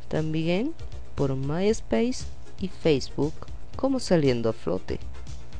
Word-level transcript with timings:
También 0.08 0.72
por 1.14 1.36
MySpace 1.36 2.24
y 2.62 2.68
Facebook 2.68 3.34
como 3.76 4.00
Saliendo 4.00 4.48
a 4.48 4.52
Flote. 4.54 4.98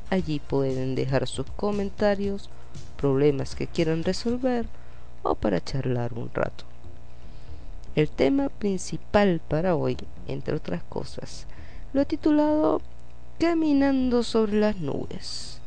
Allí 0.09 0.39
pueden 0.39 0.95
dejar 0.95 1.27
sus 1.27 1.45
comentarios, 1.55 2.49
problemas 2.97 3.53
que 3.55 3.67
quieran 3.67 4.03
resolver 4.03 4.65
o 5.21 5.35
para 5.35 5.63
charlar 5.63 6.13
un 6.13 6.31
rato. 6.33 6.65
El 7.95 8.09
tema 8.09 8.49
principal 8.49 9.39
para 9.47 9.75
hoy, 9.75 9.97
entre 10.27 10.55
otras 10.55 10.81
cosas, 10.83 11.45
lo 11.93 12.01
he 12.01 12.05
titulado 12.05 12.81
Caminando 13.39 14.23
sobre 14.23 14.59
las 14.59 14.77
nubes. 14.77 15.59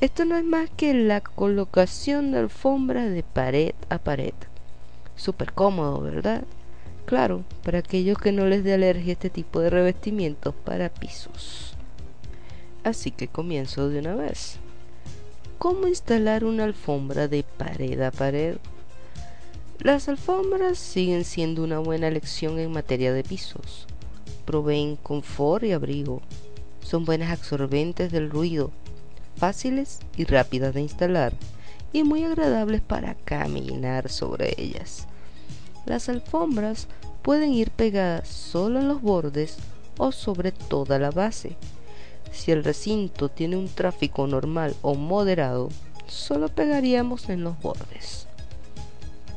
Esto 0.00 0.24
no 0.24 0.36
es 0.36 0.44
más 0.44 0.70
que 0.70 0.94
la 0.94 1.20
colocación 1.20 2.30
de 2.30 2.38
alfombra 2.38 3.06
de 3.06 3.22
pared 3.22 3.74
a 3.88 3.98
pared. 3.98 4.34
Súper 5.16 5.52
cómodo, 5.52 6.00
¿verdad? 6.00 6.44
Claro, 7.08 7.42
para 7.64 7.78
aquellos 7.78 8.18
que 8.18 8.32
no 8.32 8.44
les 8.44 8.62
dé 8.64 8.74
alergia 8.74 9.14
este 9.14 9.30
tipo 9.30 9.60
de 9.60 9.70
revestimientos 9.70 10.54
para 10.54 10.90
pisos. 10.90 11.74
Así 12.84 13.10
que 13.12 13.28
comienzo 13.28 13.88
de 13.88 14.00
una 14.00 14.14
vez. 14.14 14.58
¿Cómo 15.56 15.86
instalar 15.86 16.44
una 16.44 16.64
alfombra 16.64 17.26
de 17.26 17.44
pared 17.44 17.98
a 18.02 18.10
pared? 18.10 18.58
Las 19.78 20.10
alfombras 20.10 20.76
siguen 20.76 21.24
siendo 21.24 21.64
una 21.64 21.78
buena 21.78 22.08
elección 22.08 22.58
en 22.58 22.72
materia 22.72 23.10
de 23.14 23.24
pisos. 23.24 23.86
Proveen 24.44 24.96
confort 24.96 25.64
y 25.64 25.72
abrigo. 25.72 26.20
Son 26.82 27.06
buenas 27.06 27.30
absorbentes 27.30 28.12
del 28.12 28.28
ruido, 28.28 28.70
fáciles 29.34 30.00
y 30.18 30.24
rápidas 30.26 30.74
de 30.74 30.82
instalar 30.82 31.32
y 31.90 32.02
muy 32.02 32.24
agradables 32.24 32.82
para 32.82 33.14
caminar 33.14 34.10
sobre 34.10 34.52
ellas. 34.58 35.08
Las 35.88 36.10
alfombras 36.10 36.86
pueden 37.28 37.52
ir 37.52 37.70
pegadas 37.70 38.26
solo 38.26 38.80
en 38.80 38.88
los 38.88 39.02
bordes 39.02 39.58
o 39.98 40.12
sobre 40.12 40.50
toda 40.50 40.98
la 40.98 41.10
base. 41.10 41.58
Si 42.32 42.52
el 42.52 42.64
recinto 42.64 43.28
tiene 43.28 43.58
un 43.58 43.68
tráfico 43.68 44.26
normal 44.26 44.74
o 44.80 44.94
moderado, 44.94 45.68
solo 46.06 46.48
pegaríamos 46.48 47.28
en 47.28 47.44
los 47.44 47.60
bordes. 47.60 48.26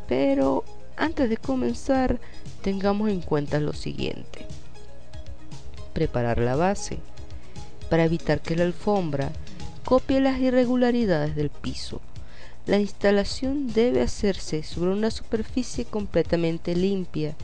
Pero 0.07 0.63
antes 0.95 1.29
de 1.29 1.35
comenzar, 1.35 2.21
tengamos 2.61 3.09
en 3.09 3.19
cuenta 3.19 3.59
lo 3.59 3.73
siguiente. 3.73 4.45
Preparar 5.91 6.37
la 6.37 6.55
base 6.55 6.97
para 7.89 8.05
evitar 8.05 8.39
que 8.39 8.55
la 8.55 8.63
alfombra 8.63 9.33
copie 9.83 10.21
las 10.21 10.39
irregularidades 10.39 11.35
del 11.35 11.49
piso. 11.49 11.99
La 12.67 12.79
instalación 12.79 13.67
debe 13.73 14.01
hacerse 14.01 14.63
sobre 14.63 14.91
una 14.91 15.11
superficie 15.11 15.83
completamente 15.83 16.73
limpia, 16.73 17.35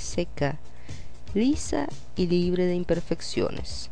seca, 0.00 0.58
lisa 1.34 1.86
y 2.16 2.26
libre 2.26 2.66
de 2.66 2.74
imperfecciones. 2.74 3.90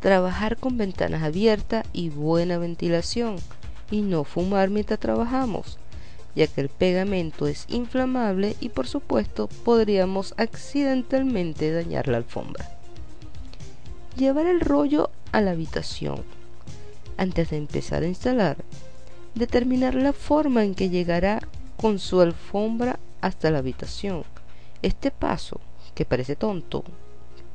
Trabajar 0.00 0.56
con 0.56 0.76
ventanas 0.76 1.22
abiertas 1.22 1.86
y 1.92 2.10
buena 2.10 2.58
ventilación 2.58 3.36
y 3.90 4.02
no 4.02 4.24
fumar 4.24 4.70
mientras 4.70 5.00
trabajamos, 5.00 5.78
ya 6.34 6.46
que 6.46 6.60
el 6.60 6.68
pegamento 6.68 7.46
es 7.46 7.66
inflamable 7.68 8.56
y 8.60 8.68
por 8.70 8.86
supuesto 8.86 9.48
podríamos 9.64 10.34
accidentalmente 10.36 11.72
dañar 11.72 12.08
la 12.08 12.18
alfombra. 12.18 12.70
Llevar 14.16 14.46
el 14.46 14.60
rollo 14.60 15.10
a 15.32 15.40
la 15.40 15.52
habitación. 15.52 16.22
Antes 17.16 17.50
de 17.50 17.56
empezar 17.56 18.02
a 18.02 18.08
instalar, 18.08 18.56
determinar 19.34 19.94
la 19.94 20.12
forma 20.12 20.64
en 20.64 20.74
que 20.74 20.90
llegará 20.90 21.40
con 21.76 21.98
su 21.98 22.20
alfombra 22.20 22.98
hasta 23.20 23.50
la 23.50 23.58
habitación. 23.58 24.24
Este 24.84 25.10
paso, 25.10 25.62
que 25.94 26.04
parece 26.04 26.36
tonto, 26.36 26.84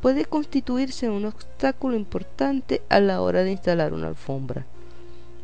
puede 0.01 0.25
constituirse 0.25 1.11
un 1.11 1.25
obstáculo 1.25 1.95
importante 1.95 2.81
a 2.89 2.99
la 2.99 3.21
hora 3.21 3.43
de 3.43 3.51
instalar 3.51 3.93
una 3.93 4.07
alfombra, 4.07 4.65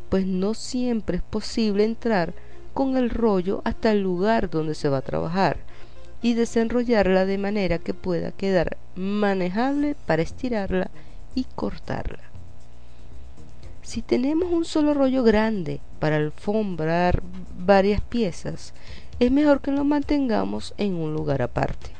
pues 0.08 0.26
no 0.26 0.54
siempre 0.54 1.18
es 1.18 1.22
posible 1.22 1.84
entrar 1.84 2.34
con 2.74 2.96
el 2.96 3.08
rollo 3.08 3.62
hasta 3.64 3.92
el 3.92 4.02
lugar 4.02 4.50
donde 4.50 4.74
se 4.74 4.88
va 4.88 4.96
a 4.96 5.02
trabajar 5.02 5.58
y 6.22 6.34
desenrollarla 6.34 7.24
de 7.24 7.38
manera 7.38 7.78
que 7.78 7.94
pueda 7.94 8.32
quedar 8.32 8.78
manejable 8.96 9.94
para 10.06 10.22
estirarla 10.22 10.90
y 11.36 11.44
cortarla. 11.54 12.24
Si 13.82 14.02
tenemos 14.02 14.50
un 14.50 14.64
solo 14.64 14.92
rollo 14.92 15.22
grande 15.22 15.78
para 16.00 16.16
alfombrar 16.16 17.22
varias 17.56 18.00
piezas, 18.00 18.74
es 19.18 19.30
mejor 19.32 19.60
que 19.60 19.70
lo 19.70 19.84
mantengamos 19.84 20.74
en 20.76 20.94
un 20.94 21.14
lugar 21.14 21.42
aparte. 21.42 21.90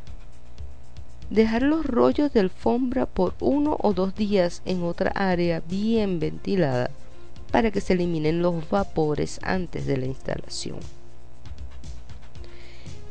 Dejar 1.31 1.63
los 1.63 1.85
rollos 1.85 2.33
de 2.33 2.41
alfombra 2.41 3.07
por 3.07 3.35
uno 3.41 3.77
o 3.81 3.93
dos 3.93 4.15
días 4.15 4.63
en 4.65 4.83
otra 4.83 5.11
área 5.15 5.63
bien 5.69 6.21
ventilada 6.21 6.91
para 7.51 7.71
que 7.71 7.81
se 7.81 7.95
eliminen 7.95 8.43
los 8.43 8.69
vapores 8.69 9.41
antes 9.43 9.87
de 9.87 9.97
la 9.97 10.07
instalación. 10.07 10.79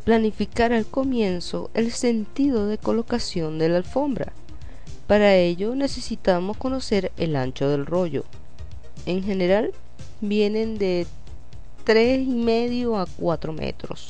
Planificar 0.05 0.71
al 0.71 0.85
comienzo 0.85 1.71
el 1.73 1.91
sentido 1.91 2.67
de 2.67 2.77
colocación 2.77 3.57
de 3.57 3.69
la 3.69 3.77
alfombra. 3.77 4.33
Para 5.07 5.35
ello 5.35 5.75
necesitamos 5.75 6.57
conocer 6.57 7.11
el 7.17 7.35
ancho 7.35 7.69
del 7.69 7.85
rollo. 7.85 8.23
En 9.07 9.23
general 9.23 9.71
vienen 10.21 10.77
de 10.77 11.07
3,5 11.85 13.01
a 13.01 13.05
4 13.05 13.53
metros. 13.53 14.09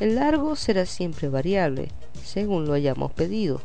El 0.00 0.16
largo 0.16 0.56
será 0.56 0.86
siempre 0.86 1.28
variable, 1.28 1.88
según 2.22 2.66
lo 2.66 2.72
hayamos 2.74 3.12
pedido. 3.12 3.62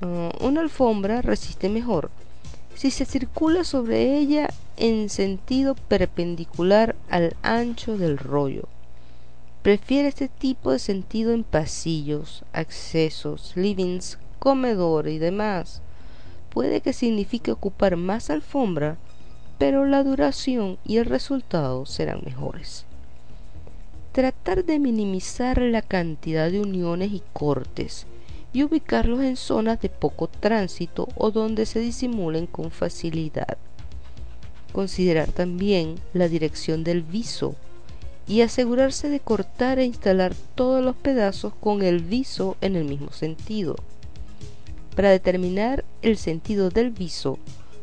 Uh, 0.00 0.44
una 0.44 0.62
alfombra 0.62 1.22
resiste 1.22 1.68
mejor 1.68 2.10
si 2.74 2.90
se 2.90 3.04
circula 3.04 3.62
sobre 3.62 4.18
ella 4.18 4.48
en 4.76 5.08
sentido 5.08 5.74
perpendicular 5.74 6.96
al 7.10 7.36
ancho 7.42 7.96
del 7.96 8.18
rollo. 8.18 8.64
Prefiere 9.62 10.08
este 10.08 10.26
tipo 10.26 10.72
de 10.72 10.80
sentido 10.80 11.32
en 11.32 11.44
pasillos, 11.44 12.42
accesos, 12.52 13.52
livings, 13.54 14.18
comedor 14.40 15.06
y 15.06 15.18
demás. 15.18 15.80
Puede 16.50 16.80
que 16.80 16.92
signifique 16.92 17.52
ocupar 17.52 17.96
más 17.96 18.30
alfombra, 18.30 18.96
pero 19.62 19.86
la 19.86 20.02
duración 20.02 20.76
y 20.84 20.96
el 20.96 21.04
resultado 21.04 21.86
serán 21.86 22.22
mejores. 22.24 22.84
Tratar 24.10 24.64
de 24.64 24.80
minimizar 24.80 25.62
la 25.62 25.82
cantidad 25.82 26.50
de 26.50 26.58
uniones 26.58 27.12
y 27.12 27.22
cortes 27.32 28.08
y 28.52 28.64
ubicarlos 28.64 29.20
en 29.20 29.36
zonas 29.36 29.80
de 29.80 29.88
poco 29.88 30.26
tránsito 30.26 31.06
o 31.14 31.30
donde 31.30 31.64
se 31.64 31.78
disimulen 31.78 32.48
con 32.48 32.72
facilidad. 32.72 33.56
Considerar 34.72 35.30
también 35.30 35.94
la 36.12 36.26
dirección 36.26 36.82
del 36.82 37.02
viso 37.02 37.54
y 38.26 38.40
asegurarse 38.40 39.10
de 39.10 39.20
cortar 39.20 39.78
e 39.78 39.84
instalar 39.84 40.34
todos 40.56 40.84
los 40.84 40.96
pedazos 40.96 41.54
con 41.54 41.82
el 41.82 42.00
viso 42.00 42.56
en 42.62 42.74
el 42.74 42.82
mismo 42.82 43.12
sentido. 43.12 43.76
Para 44.96 45.10
determinar 45.10 45.84
el 46.02 46.16
sentido 46.16 46.68
del 46.68 46.90
viso, 46.90 47.38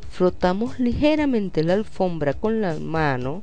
frotamos 0.09 0.79
ligeramente 0.79 1.63
la 1.63 1.73
alfombra 1.73 2.33
con 2.33 2.61
la 2.61 2.75
mano 2.79 3.41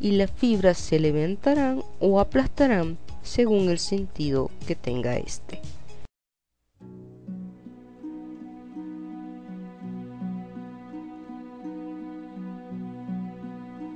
y 0.00 0.12
las 0.12 0.30
fibras 0.30 0.78
se 0.78 1.00
levantarán 1.00 1.82
o 2.00 2.20
aplastarán 2.20 2.98
según 3.22 3.68
el 3.68 3.78
sentido 3.78 4.50
que 4.66 4.76
tenga 4.76 5.16
este. 5.16 5.60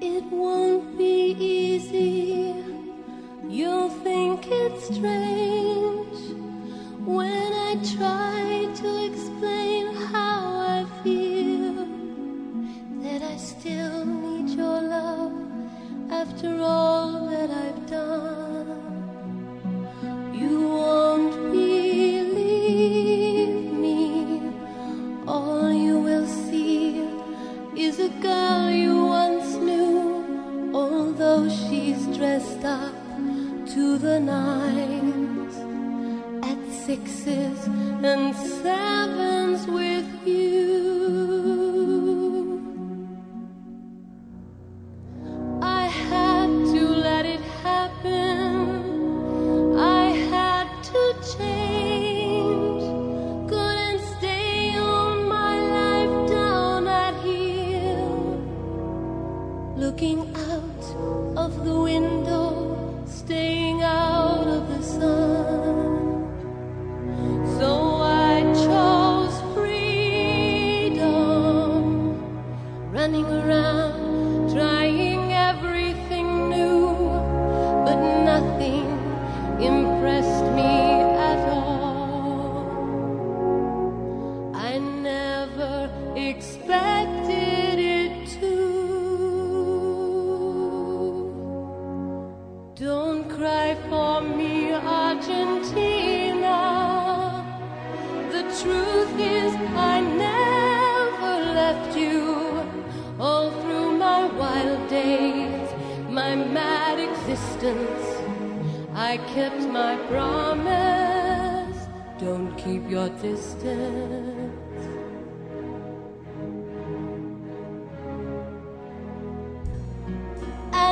It 0.00 0.24
won't 0.30 0.96
be 0.98 1.36
easy. 1.38 2.52
Think 4.02 4.46
it's 4.48 4.96
strange 4.96 6.18
when 7.04 7.52
I 7.52 7.76
try 7.96 8.31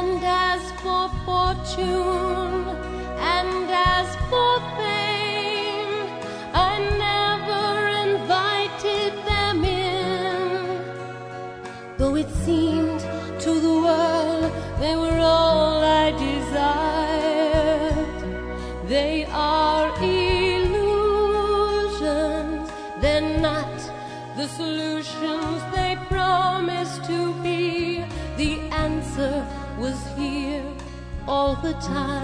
And 0.00 0.24
as 0.24 0.72
for 0.80 1.10
fortune, 1.26 2.59
time. 31.80 32.19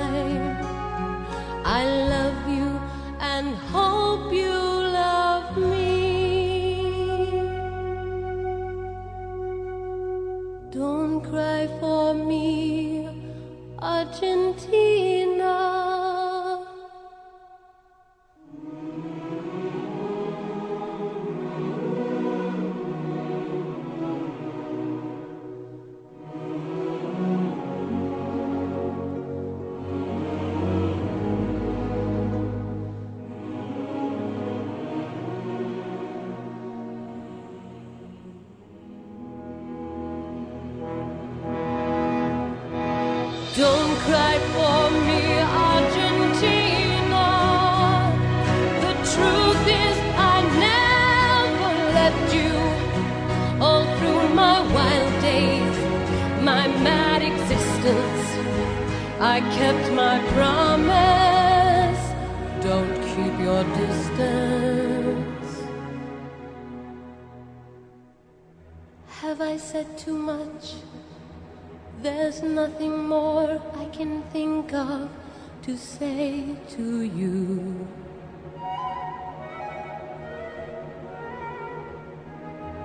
To 75.66 75.76
say 75.76 76.44
to 76.68 77.02
you. 77.02 77.88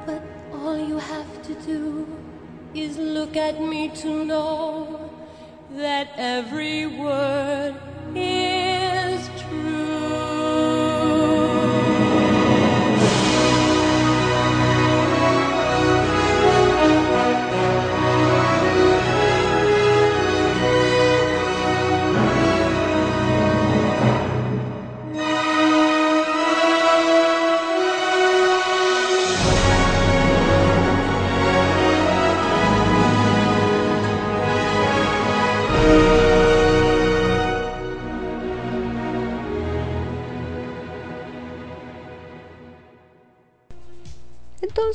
But 0.08 0.24
all 0.52 0.76
you 0.76 0.98
have 0.98 1.44
to 1.44 1.54
do 1.62 2.08
is 2.74 2.98
look 2.98 3.38
at 3.38 3.62
me 3.62 3.90
to 4.02 4.26
know 4.26 5.12
that 5.74 6.08
every 6.18 6.88
word 6.88 7.76
is 8.16 8.61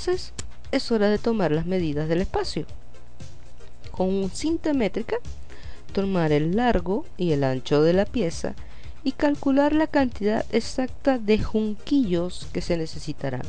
Entonces 0.06 0.32
es 0.70 0.92
hora 0.92 1.08
de 1.08 1.18
tomar 1.18 1.50
las 1.50 1.66
medidas 1.66 2.08
del 2.08 2.20
espacio. 2.20 2.64
Con 3.90 4.30
cinta 4.30 4.72
métrica, 4.72 5.16
tomar 5.92 6.30
el 6.30 6.54
largo 6.54 7.04
y 7.16 7.32
el 7.32 7.42
ancho 7.42 7.82
de 7.82 7.92
la 7.92 8.04
pieza 8.04 8.54
y 9.02 9.10
calcular 9.10 9.72
la 9.72 9.88
cantidad 9.88 10.46
exacta 10.52 11.18
de 11.18 11.40
junquillos 11.40 12.46
que 12.52 12.60
se 12.60 12.76
necesitarán. 12.76 13.42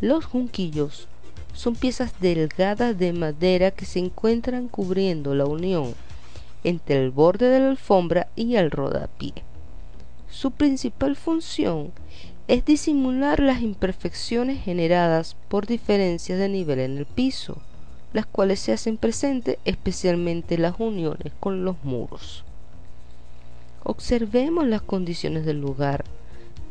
Los 0.00 0.24
junquillos 0.24 1.06
son 1.52 1.76
piezas 1.76 2.12
delgadas 2.18 2.98
de 2.98 3.12
madera 3.12 3.70
que 3.70 3.84
se 3.84 4.00
encuentran 4.00 4.66
cubriendo 4.66 5.36
la 5.36 5.44
unión 5.44 5.94
entre 6.64 7.04
el 7.04 7.12
borde 7.12 7.50
de 7.50 7.60
la 7.60 7.70
alfombra 7.70 8.26
y 8.34 8.56
el 8.56 8.72
rodapié. 8.72 9.34
Su 10.28 10.50
principal 10.50 11.14
función 11.14 11.92
es 12.50 12.64
disimular 12.64 13.38
las 13.38 13.62
imperfecciones 13.62 14.60
generadas 14.64 15.36
por 15.48 15.68
diferencias 15.68 16.36
de 16.36 16.48
nivel 16.48 16.80
en 16.80 16.98
el 16.98 17.06
piso, 17.06 17.58
las 18.12 18.26
cuales 18.26 18.58
se 18.58 18.72
hacen 18.72 18.96
presentes 18.96 19.58
especialmente 19.64 20.58
las 20.58 20.74
uniones 20.80 21.32
con 21.38 21.64
los 21.64 21.76
muros. 21.84 22.42
Observemos 23.84 24.66
las 24.66 24.82
condiciones 24.82 25.46
del 25.46 25.60
lugar, 25.60 26.04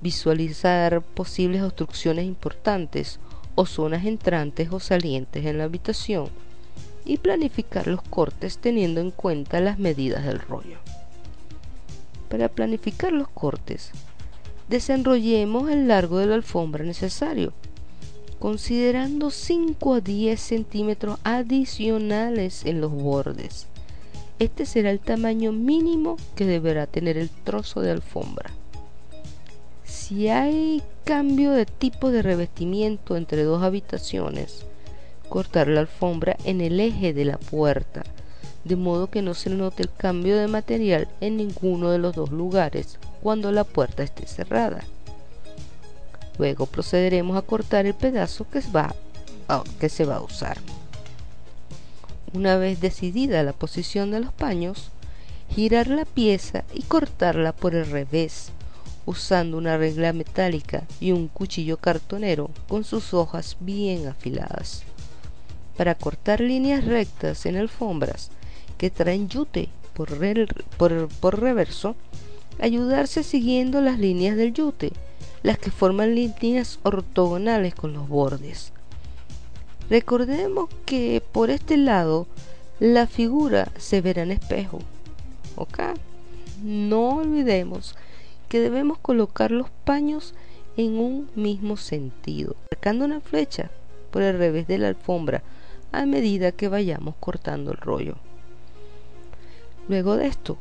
visualizar 0.02 1.02
posibles 1.02 1.62
obstrucciones 1.62 2.26
importantes 2.26 3.22
o 3.56 3.66
zonas 3.66 4.04
entrantes 4.04 4.74
o 4.74 4.82
salientes 4.82 5.46
en 5.46 5.60
la 5.60 5.64
habitación 5.64 6.28
y 7.06 7.20
planificar 7.20 7.88
los 7.88 8.02
cortes 8.02 8.58
teniendo 8.58 9.00
en 9.00 9.12
cuenta 9.12 9.62
las 9.62 9.80
medidas 9.80 10.26
del 10.26 10.42
rollo. 10.42 10.78
Para 12.28 12.50
planificar 12.50 13.14
los 13.14 13.30
cortes, 13.30 13.94
desenrollemos 14.70 15.70
el 15.70 15.88
largo 15.88 16.20
de 16.20 16.28
la 16.28 16.36
alfombra 16.36 16.86
necesario, 16.86 17.54
considerando 18.40 19.32
5 19.32 19.96
a 19.96 20.02
10 20.02 20.40
centímetros 20.40 21.20
adicionales 21.24 22.66
en 22.66 22.80
los 22.80 22.92
bordes 22.92 23.68
este 24.40 24.66
será 24.66 24.90
el 24.90 25.02
tamaño 25.02 25.52
mínimo 25.52 26.16
que 26.36 26.46
deberá 26.46 26.88
tener 26.88 27.18
el 27.18 27.30
trozo 27.30 27.82
de 27.82 27.92
alfombra. 27.92 28.52
Si 29.84 30.30
hay 30.30 30.82
cambio 31.04 31.52
de 31.52 31.66
tipo 31.66 32.10
de 32.10 32.22
revestimiento 32.22 33.18
entre 33.18 33.44
dos 33.44 33.62
habitaciones, 33.62 34.66
cortar 35.28 35.68
la 35.68 35.82
alfombra 35.82 36.38
en 36.46 36.62
el 36.62 36.80
eje 36.80 37.14
de 37.14 37.26
la 37.26 37.38
puerta, 37.38 38.04
de 38.64 38.78
modo 38.78 39.08
que 39.08 39.22
no 39.22 39.34
se 39.34 39.50
note 39.50 39.84
el 39.84 39.92
cambio 39.94 40.38
de 40.38 40.48
material 40.48 41.10
en 41.20 41.36
ninguno 41.36 41.92
de 41.92 41.98
los 41.98 42.16
dos 42.16 42.32
lugares 42.32 42.98
cuando 43.22 43.52
la 43.52 43.64
puerta 43.64 44.04
esté 44.04 44.28
cerrada. 44.28 44.84
Luego 46.38 46.66
procederemos 46.66 47.38
a 47.38 47.42
cortar 47.42 47.86
el 47.86 47.94
pedazo 47.94 48.48
que, 48.50 48.62
se 48.62 50.06
va 50.06 50.16
a 50.16 50.22
usar. 50.22 50.58
Una 52.34 52.58
vez 52.58 52.80
decidida 52.80 53.44
la 53.44 53.54
posición 53.54 54.12
de 54.12 54.22
los 54.22 54.32
paños, 54.32 54.90
girar 55.54 55.88
la 55.88 56.06
pieza 56.06 56.64
y 56.74 56.84
cortarla 56.84 57.52
por 57.52 57.76
el 57.76 57.90
revés, 57.90 58.52
usando 59.06 59.58
una 59.58 59.78
regla 59.78 60.14
metálica 60.14 60.84
y 61.02 61.12
un 61.12 61.28
cuchillo 61.28 61.78
cartonero 61.78 62.52
con 62.68 62.84
sus 62.84 63.14
hojas 63.14 63.58
bien 63.60 64.08
afiladas. 64.08 64.84
Para 65.76 65.96
cortar 65.96 66.40
líneas 66.40 66.86
rectas 66.86 67.46
en 67.46 67.58
alfombras 67.58 68.30
que 68.78 68.90
traen 68.90 69.28
yute 69.28 69.70
por, 69.94 70.10
por 71.10 71.40
reverso, 71.40 71.96
ayudarse 72.60 73.24
siguiendo 73.24 73.82
las 73.82 74.00
líneas 74.00 74.36
del 74.36 74.54
yute, 74.54 74.92
las 75.44 75.58
que 75.58 75.72
forman 75.72 76.16
líneas 76.16 76.80
ortogonales 76.84 77.74
con 77.76 77.94
los 77.94 78.08
bordes 78.08 78.74
Recordemos 79.90 80.70
que 80.86 81.24
por 81.32 81.50
este 81.50 81.76
lado 81.76 82.28
la 82.80 83.08
figura 83.08 83.72
se 83.78 84.02
verá 84.02 84.22
en 84.22 84.32
espejo. 84.32 84.80
¿Ok? 85.56 85.80
No 86.64 87.16
olvidemos 87.18 87.96
que 88.50 88.60
debemos 88.60 89.00
colocar 89.00 89.50
los 89.50 89.70
paños 89.86 90.36
en 90.78 91.00
un 91.00 91.30
mismo 91.36 91.76
sentido, 91.76 92.56
marcando 92.72 93.06
una 93.06 93.20
flecha 93.20 93.72
por 94.12 94.22
el 94.22 94.38
revés 94.38 94.68
de 94.68 94.78
la 94.78 94.90
alfombra 94.90 95.42
a 95.92 96.06
medida 96.06 96.52
que 96.52 96.68
vayamos 96.68 97.16
cortando 97.20 97.72
el 97.72 97.78
rollo. 97.78 98.16
Luego 99.88 100.18
de 100.18 100.28
esto, 100.28 100.60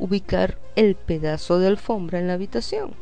ubicar 0.00 0.58
el 0.76 0.96
pedazo 0.96 1.58
de 1.58 1.68
alfombra 1.68 2.18
en 2.18 2.26
la 2.26 2.32
habitación. 2.32 2.92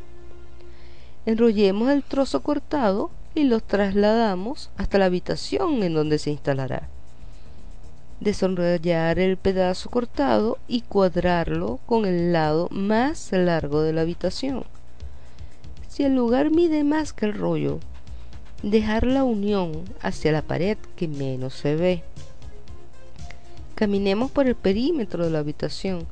Enrollemos 1.24 1.90
el 1.90 2.02
trozo 2.02 2.42
cortado 2.42 3.10
y 3.34 3.44
los 3.44 3.62
trasladamos 3.62 4.70
hasta 4.76 4.98
la 4.98 5.06
habitación 5.06 5.82
en 5.82 5.94
donde 5.94 6.18
se 6.18 6.30
instalará. 6.30 6.88
Desenrollar 8.20 9.20
el 9.20 9.36
pedazo 9.36 9.90
cortado 9.90 10.58
y 10.66 10.80
cuadrarlo 10.80 11.78
con 11.86 12.04
el 12.04 12.32
lado 12.32 12.68
más 12.72 13.30
largo 13.30 13.82
de 13.82 13.92
la 13.92 14.00
habitación. 14.00 14.64
Si 15.88 16.02
el 16.02 16.16
lugar 16.16 16.50
mide 16.50 16.82
más 16.82 17.12
que 17.12 17.26
el 17.26 17.34
rollo, 17.34 17.78
dejar 18.62 19.06
la 19.06 19.22
unión 19.22 19.84
hacia 20.02 20.32
la 20.32 20.42
pared 20.42 20.78
que 20.96 21.06
menos 21.06 21.54
se 21.54 21.76
ve. 21.76 22.02
Caminemos 23.76 24.32
por 24.32 24.48
el 24.48 24.56
perímetro 24.56 25.24
de 25.24 25.30
la 25.30 25.38
habitación 25.38 26.08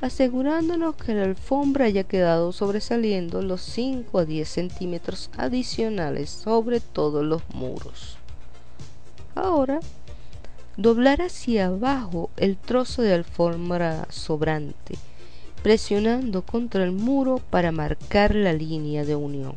asegurándonos 0.00 0.96
que 0.96 1.14
la 1.14 1.24
alfombra 1.24 1.84
haya 1.84 2.04
quedado 2.04 2.52
sobresaliendo 2.52 3.42
los 3.42 3.60
5 3.60 4.18
a 4.18 4.24
10 4.24 4.48
centímetros 4.48 5.30
adicionales 5.36 6.30
sobre 6.30 6.80
todos 6.80 7.24
los 7.24 7.42
muros. 7.52 8.16
Ahora, 9.34 9.80
doblar 10.76 11.20
hacia 11.20 11.66
abajo 11.66 12.30
el 12.36 12.56
trozo 12.56 13.02
de 13.02 13.12
alfombra 13.12 14.06
sobrante, 14.10 14.96
presionando 15.62 16.42
contra 16.42 16.84
el 16.84 16.92
muro 16.92 17.40
para 17.50 17.70
marcar 17.70 18.34
la 18.34 18.54
línea 18.54 19.04
de 19.04 19.16
unión. 19.16 19.54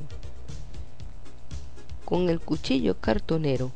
Con 2.04 2.30
el 2.30 2.42
cuchillo 2.42 3.00
cartonero, 3.00 3.72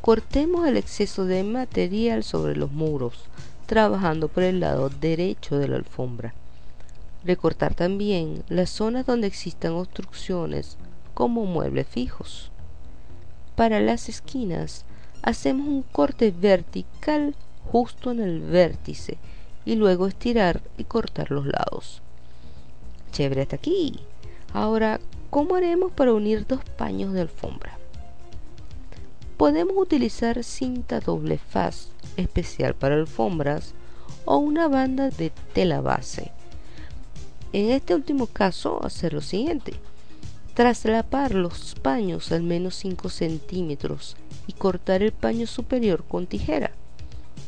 cortemos 0.00 0.66
el 0.66 0.78
exceso 0.78 1.26
de 1.26 1.44
material 1.44 2.24
sobre 2.24 2.56
los 2.56 2.72
muros, 2.72 3.24
trabajando 3.66 4.28
por 4.28 4.42
el 4.42 4.60
lado 4.60 4.88
derecho 4.88 5.58
de 5.58 5.68
la 5.68 5.76
alfombra. 5.76 6.34
Recortar 7.24 7.74
también 7.74 8.44
las 8.48 8.70
zonas 8.70 9.06
donde 9.06 9.26
existan 9.26 9.72
obstrucciones 9.72 10.78
como 11.14 11.44
muebles 11.44 11.86
fijos. 11.86 12.50
Para 13.56 13.80
las 13.80 14.08
esquinas 14.08 14.84
hacemos 15.22 15.66
un 15.66 15.82
corte 15.82 16.30
vertical 16.30 17.34
justo 17.70 18.12
en 18.12 18.20
el 18.20 18.40
vértice 18.40 19.18
y 19.64 19.74
luego 19.74 20.06
estirar 20.06 20.62
y 20.78 20.84
cortar 20.84 21.30
los 21.30 21.46
lados. 21.46 22.00
Chévere 23.10 23.42
hasta 23.42 23.56
aquí. 23.56 23.98
Ahora, 24.52 25.00
¿cómo 25.30 25.56
haremos 25.56 25.90
para 25.92 26.12
unir 26.12 26.46
dos 26.46 26.60
paños 26.76 27.12
de 27.12 27.22
alfombra? 27.22 27.75
Podemos 29.36 29.76
utilizar 29.76 30.42
cinta 30.44 30.98
doble 30.98 31.36
faz 31.36 31.88
especial 32.16 32.74
para 32.74 32.94
alfombras 32.94 33.74
o 34.24 34.38
una 34.38 34.66
banda 34.66 35.10
de 35.10 35.30
tela 35.52 35.82
base. 35.82 36.32
En 37.52 37.70
este 37.70 37.94
último 37.94 38.28
caso, 38.28 38.82
hacer 38.82 39.12
lo 39.12 39.20
siguiente. 39.20 39.74
Traslapar 40.54 41.34
los 41.34 41.74
paños 41.74 42.32
al 42.32 42.44
menos 42.44 42.76
5 42.76 43.10
centímetros 43.10 44.16
y 44.46 44.54
cortar 44.54 45.02
el 45.02 45.12
paño 45.12 45.46
superior 45.46 46.04
con 46.08 46.26
tijera, 46.26 46.70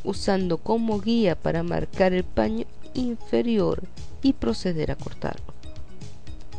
usando 0.05 0.59
como 0.59 1.01
guía 1.01 1.37
para 1.37 1.63
marcar 1.63 2.13
el 2.13 2.25
paño 2.25 2.67
inferior 2.93 3.83
y 4.23 4.35
proceder 4.35 4.91
a 4.91 4.97
cortarlo. 4.97 5.55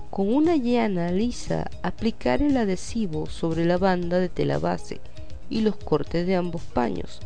Con 0.10 0.34
una 0.34 0.56
llana 0.56 1.12
lisa, 1.12 1.70
aplicar 1.84 2.42
el 2.42 2.58
adhesivo 2.58 3.28
sobre 3.28 3.66
la 3.66 3.78
banda 3.78 4.18
de 4.18 4.28
tela 4.28 4.58
base 4.58 5.00
y 5.50 5.62
los 5.62 5.76
cortes 5.76 6.26
de 6.28 6.36
ambos 6.36 6.62
paños. 6.62 7.20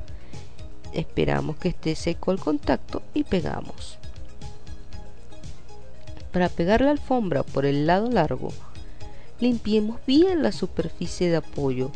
Esperamos 0.93 1.57
que 1.57 1.69
esté 1.69 1.95
seco 1.95 2.31
el 2.31 2.39
contacto 2.39 3.01
y 3.13 3.23
pegamos. 3.23 3.97
Para 6.31 6.49
pegar 6.49 6.81
la 6.81 6.91
alfombra 6.91 7.43
por 7.43 7.65
el 7.65 7.85
lado 7.85 8.09
largo, 8.09 8.51
limpiemos 9.39 9.99
bien 10.07 10.43
la 10.43 10.51
superficie 10.51 11.29
de 11.29 11.37
apoyo 11.37 11.91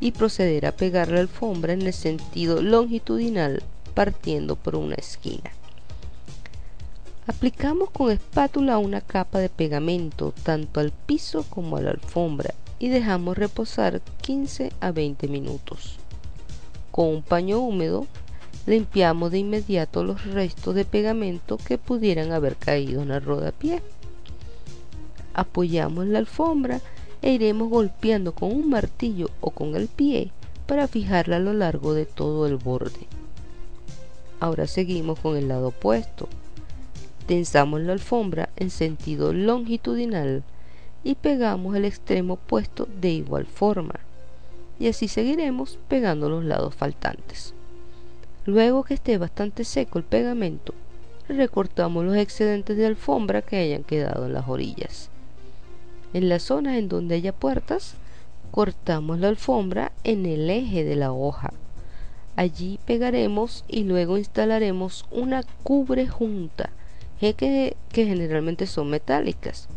y 0.00 0.12
proceder 0.12 0.66
a 0.66 0.72
pegar 0.72 1.08
la 1.08 1.20
alfombra 1.20 1.72
en 1.72 1.82
el 1.82 1.92
sentido 1.92 2.62
longitudinal 2.62 3.62
partiendo 3.94 4.56
por 4.56 4.76
una 4.76 4.94
esquina. 4.94 5.50
Aplicamos 7.26 7.90
con 7.90 8.10
espátula 8.10 8.78
una 8.78 9.00
capa 9.00 9.38
de 9.38 9.48
pegamento 9.48 10.34
tanto 10.42 10.80
al 10.80 10.90
piso 10.90 11.44
como 11.48 11.76
a 11.76 11.82
la 11.82 11.90
alfombra 11.90 12.54
y 12.80 12.88
dejamos 12.88 13.38
reposar 13.38 14.00
15 14.22 14.72
a 14.80 14.90
20 14.90 15.28
minutos. 15.28 15.98
Con 16.90 17.08
un 17.08 17.22
paño 17.22 17.60
húmedo 17.60 18.06
limpiamos 18.66 19.30
de 19.30 19.38
inmediato 19.38 20.02
los 20.02 20.24
restos 20.24 20.74
de 20.74 20.84
pegamento 20.84 21.58
que 21.58 21.78
pudieran 21.78 22.32
haber 22.32 22.56
caído 22.56 23.02
en 23.02 23.12
el 23.12 23.22
rodapié. 23.22 23.82
Apoyamos 25.34 26.06
la 26.06 26.18
alfombra 26.18 26.80
e 27.22 27.32
iremos 27.32 27.68
golpeando 27.68 28.32
con 28.32 28.50
un 28.50 28.70
martillo 28.70 29.30
o 29.40 29.50
con 29.50 29.76
el 29.76 29.86
pie 29.86 30.32
para 30.66 30.88
fijarla 30.88 31.36
a 31.36 31.40
lo 31.40 31.52
largo 31.52 31.92
de 31.92 32.06
todo 32.06 32.46
el 32.46 32.56
borde. 32.56 33.06
Ahora 34.40 34.66
seguimos 34.66 35.18
con 35.20 35.36
el 35.36 35.48
lado 35.48 35.68
opuesto. 35.68 36.28
Tensamos 37.26 37.82
la 37.82 37.92
alfombra 37.92 38.48
en 38.56 38.70
sentido 38.70 39.34
longitudinal 39.34 40.42
y 41.02 41.14
pegamos 41.14 41.76
el 41.76 41.84
extremo 41.84 42.34
opuesto 42.34 42.86
de 43.00 43.10
igual 43.10 43.46
forma. 43.46 44.00
Y 44.78 44.88
así 44.88 45.08
seguiremos 45.08 45.78
pegando 45.88 46.28
los 46.28 46.44
lados 46.44 46.74
faltantes. 46.74 47.54
Luego 48.46 48.84
que 48.84 48.94
esté 48.94 49.18
bastante 49.18 49.64
seco 49.64 49.98
el 49.98 50.04
pegamento, 50.04 50.74
recortamos 51.28 52.04
los 52.04 52.16
excedentes 52.16 52.76
de 52.76 52.86
alfombra 52.86 53.42
que 53.42 53.56
hayan 53.58 53.84
quedado 53.84 54.26
en 54.26 54.32
las 54.32 54.48
orillas. 54.48 55.10
En 56.12 56.28
las 56.28 56.42
zonas 56.42 56.76
en 56.76 56.88
donde 56.88 57.14
haya 57.14 57.32
puertas, 57.32 57.94
cortamos 58.50 59.20
la 59.20 59.28
alfombra 59.28 59.92
en 60.02 60.26
el 60.26 60.50
eje 60.50 60.84
de 60.84 60.96
la 60.96 61.12
hoja. 61.12 61.52
Allí 62.36 62.80
pegaremos 62.86 63.64
y 63.68 63.84
luego 63.84 64.18
instalaremos 64.18 65.04
una 65.10 65.42
cubre 65.62 66.08
junta, 66.08 66.70
que, 67.20 67.76
que 67.92 68.06
generalmente 68.06 68.66
son 68.66 68.88
metálicas. 68.90 69.68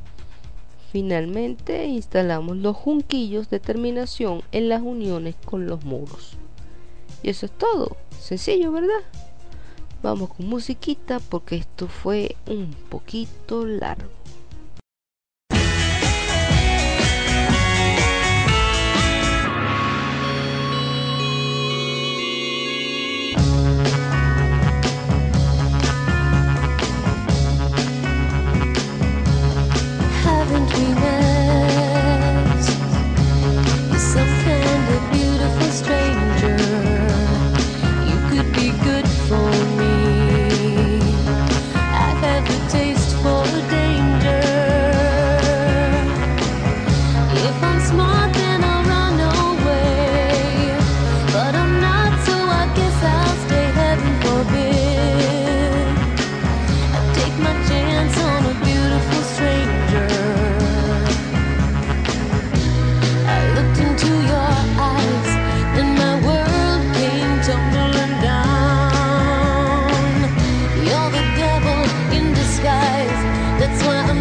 Finalmente 0.94 1.88
instalamos 1.88 2.58
los 2.58 2.78
junquillos 2.78 3.50
de 3.50 3.60
terminación 3.60 4.44
en 4.52 4.70
las 4.70 4.84
uniones 4.84 5.34
con 5.44 5.66
los 5.66 5.84
muros. 5.86 6.38
Y 7.24 7.32
eso 7.32 7.48
es 7.48 7.52
todo. 7.52 7.98
Sencillo, 8.20 8.72
¿verdad? 8.72 9.02
Vamos 10.04 10.30
con 10.30 10.48
musiquita 10.48 11.20
porque 11.20 11.56
esto 11.56 11.88
fue 11.88 12.36
un 12.46 12.76
poquito 12.92 13.66
largo. 13.66 14.23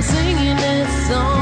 singing 0.03 0.57
that 0.57 0.89
song. 1.09 1.42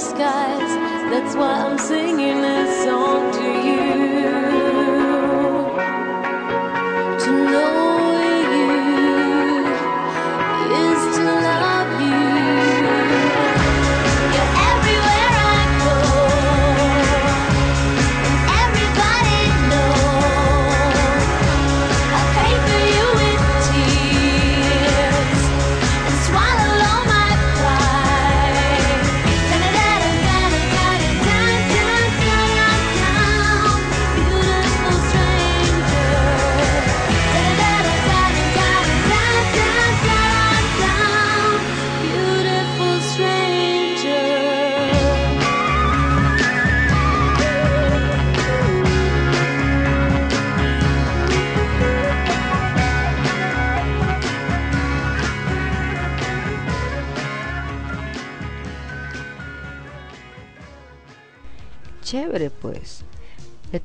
skies. 0.00 0.72
That's 1.10 1.34
why 1.34 1.54
I'm 1.64 1.78
singing 1.78 2.40
this 2.40 2.84
song 2.84 3.32
to 3.32 3.68
you. 3.68 3.77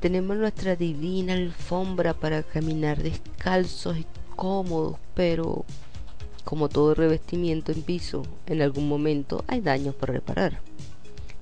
Tenemos 0.04 0.36
nuestra 0.36 0.76
divina 0.76 1.32
alfombra 1.32 2.12
para 2.12 2.42
caminar 2.42 3.02
descalzos 3.02 3.96
y 3.96 4.06
cómodos, 4.36 4.98
pero 5.14 5.64
Como 6.44 6.68
todo 6.68 6.92
revestimiento 6.92 7.72
en 7.72 7.80
piso, 7.80 8.22
en 8.44 8.60
algún 8.60 8.86
momento 8.86 9.46
hay 9.48 9.62
daños 9.62 9.94
por 9.94 10.10
reparar. 10.10 10.60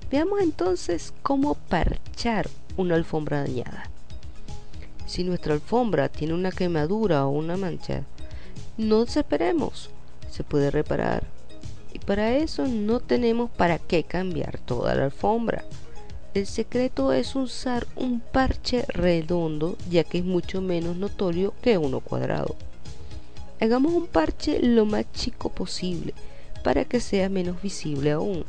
Veamos 0.09 0.39
entonces 0.41 1.13
cómo 1.23 1.55
parchar 1.55 2.47
una 2.77 2.95
alfombra 2.95 3.41
dañada. 3.41 3.89
Si 5.07 5.25
nuestra 5.25 5.55
alfombra 5.55 6.07
tiene 6.07 6.33
una 6.33 6.53
quemadura 6.53 7.25
o 7.25 7.31
una 7.31 7.57
mancha, 7.57 8.03
no 8.77 9.03
desesperemos, 9.03 9.89
se 10.31 10.45
puede 10.45 10.71
reparar. 10.71 11.25
Y 11.91 11.99
para 11.99 12.37
eso 12.37 12.65
no 12.65 13.01
tenemos 13.01 13.51
para 13.51 13.77
qué 13.77 14.05
cambiar 14.05 14.57
toda 14.57 14.95
la 14.95 15.03
alfombra. 15.03 15.65
El 16.33 16.47
secreto 16.47 17.13
es 17.13 17.35
usar 17.35 17.85
un 17.95 18.19
parche 18.19 18.85
redondo 18.87 19.77
ya 19.91 20.03
que 20.03 20.17
es 20.17 20.25
mucho 20.25 20.61
menos 20.61 20.97
notorio 20.97 21.53
que 21.61 21.77
uno 21.77 21.99
cuadrado. 21.99 22.55
Hagamos 23.61 23.93
un 23.93 24.07
parche 24.07 24.59
lo 24.59 24.87
más 24.87 25.05
chico 25.13 25.49
posible 25.49 26.15
para 26.63 26.85
que 26.85 27.01
sea 27.01 27.29
menos 27.29 27.61
visible 27.61 28.13
aún. 28.13 28.45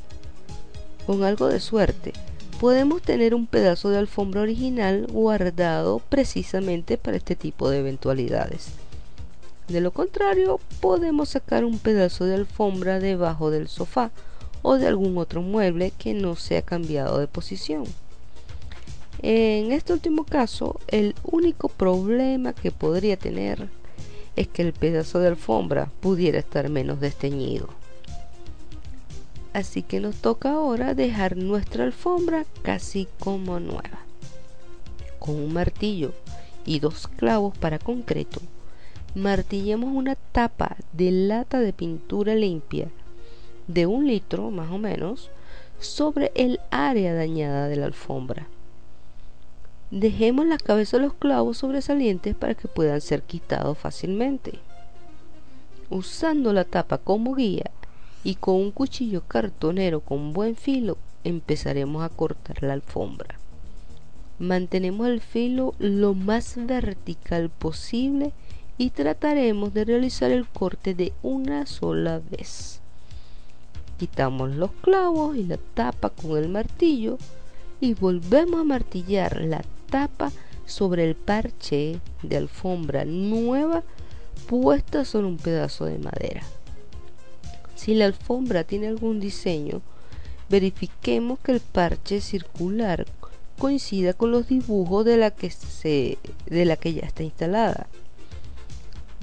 Con 1.07 1.25
algo 1.25 1.49
de 1.49 1.61
suerte, 1.61 2.15
podemos 2.59 3.03
tener 3.03 3.35
un 3.35 3.47
pedazo 3.47 3.91
de 3.91 3.99
alfombra 3.99 4.41
original 4.41 5.07
guardado 5.07 5.99
precisamente 6.09 6.97
para 6.97 7.19
este 7.19 7.37
tipo 7.37 7.69
de 7.69 7.81
eventualidades. 7.81 8.69
De 9.69 9.83
lo 9.83 9.91
contrario, 9.91 10.59
podemos 10.81 11.29
sacar 11.31 11.67
un 11.67 11.79
pedazo 11.79 12.25
de 12.25 12.37
alfombra 12.37 12.99
debajo 12.99 13.51
del 13.51 13.69
sofá 13.69 14.11
o 14.65 14.79
de 14.79 14.89
algún 14.89 15.19
otro 15.19 15.43
mueble 15.43 15.93
que 15.97 16.15
no 16.15 16.37
sea 16.37 16.63
cambiado 16.63 17.19
de 17.19 17.29
posición. 17.29 17.85
En 19.21 19.73
este 19.73 19.93
último 19.93 20.25
caso, 20.25 20.81
el 20.89 21.15
único 21.23 21.69
problema 21.69 22.55
que 22.55 22.73
podría 22.73 23.19
tener 23.19 23.69
es 24.37 24.49
que 24.49 24.63
el 24.63 24.73
pedazo 24.73 25.19
de 25.19 25.29
alfombra 25.29 25.91
pudiera 26.01 26.39
estar 26.39 26.71
menos 26.71 26.99
desteñido. 26.99 27.69
Así 29.53 29.83
que 29.83 30.01
nos 30.01 30.17
toca 30.17 30.53
ahora 30.53 30.95
dejar 30.95 31.37
nuestra 31.37 31.85
alfombra 31.85 32.47
casi 32.63 33.07
como 33.21 33.61
nueva. 33.61 34.01
Con 35.19 35.37
un 35.37 35.53
martillo 35.53 36.15
y 36.65 36.81
dos 36.81 37.07
clavos 37.07 37.57
para 37.59 37.79
concreto, 37.79 38.41
martillemos 39.15 39.95
una 39.95 40.15
tapa 40.15 40.77
de 40.95 41.11
lata 41.11 41.61
de 41.61 41.75
pintura 41.75 42.35
limpia 42.35 42.89
de 43.67 43.87
un 43.87 44.07
litro 44.07 44.51
más 44.51 44.71
o 44.71 44.79
menos 44.79 45.31
sobre 45.81 46.33
el 46.35 46.61
área 46.71 47.15
dañada 47.15 47.69
de 47.69 47.77
la 47.77 47.87
alfombra. 47.87 48.47
Dejemos 49.91 50.47
la 50.47 50.59
cabeza 50.59 50.97
de 50.97 51.05
los 51.05 51.15
clavos 51.15 51.59
sobresalientes 51.59 52.35
para 52.35 52.55
que 52.55 52.69
puedan 52.69 53.01
ser 53.01 53.23
quitados 53.23 53.79
fácilmente. 53.79 54.59
Usando 55.91 56.53
la 56.53 56.65
tapa 56.65 56.99
como 56.99 57.35
guía 57.35 57.71
y 58.25 58.37
con 58.37 58.57
un 58.57 58.71
cuchillo 58.71 59.23
cartonero 59.29 60.01
con 60.01 60.33
buen 60.33 60.57
filo 60.57 60.97
empezaremos 61.23 62.03
a 62.03 62.09
cortar 62.09 62.63
la 62.63 62.73
alfombra. 62.73 63.39
Mantenemos 64.39 65.07
el 65.07 65.21
filo 65.21 65.75
lo 65.79 66.15
más 66.15 66.55
vertical 66.57 67.51
posible 67.51 68.33
y 68.79 68.91
trataremos 68.91 69.73
de 69.75 69.85
realizar 69.85 70.33
el 70.33 70.49
corte 70.49 70.95
de 70.95 71.13
una 71.23 71.67
sola 71.67 72.21
vez. 72.31 72.81
Quitamos 73.99 74.51
los 74.51 74.71
clavos 74.83 75.37
y 75.37 75.45
la 75.45 75.59
tapa 75.75 76.11
con 76.11 76.37
el 76.37 76.49
martillo 76.49 77.19
y 77.81 77.95
volvemos 77.95 78.61
a 78.61 78.65
martillar 78.65 79.41
la 79.41 79.63
tapa 79.91 80.33
sobre 80.67 81.05
el 81.05 81.15
parche 81.15 82.01
de 82.23 82.37
alfombra 82.37 83.05
nueva 83.05 83.83
puesta 84.49 85.05
sobre 85.05 85.27
un 85.27 85.37
pedazo 85.37 85.85
de 85.85 85.99
madera. 85.99 86.43
Si 87.77 87.95
la 87.95 88.07
alfombra 88.07 88.65
tiene 88.65 88.89
algún 88.89 89.21
diseño, 89.21 89.83
verifiquemos 90.49 91.39
que 91.41 91.53
el 91.53 91.61
parche 91.61 92.21
circular 92.21 93.07
coincida 93.59 94.13
con 94.13 94.31
los 94.31 94.49
dibujos 94.49 95.05
de 95.05 95.17
la 95.17 95.31
que, 95.31 95.51
se, 95.51 96.19
de 96.47 96.65
la 96.65 96.77
que 96.77 96.95
ya 96.95 97.03
está 97.03 97.23
instalada. 97.23 97.87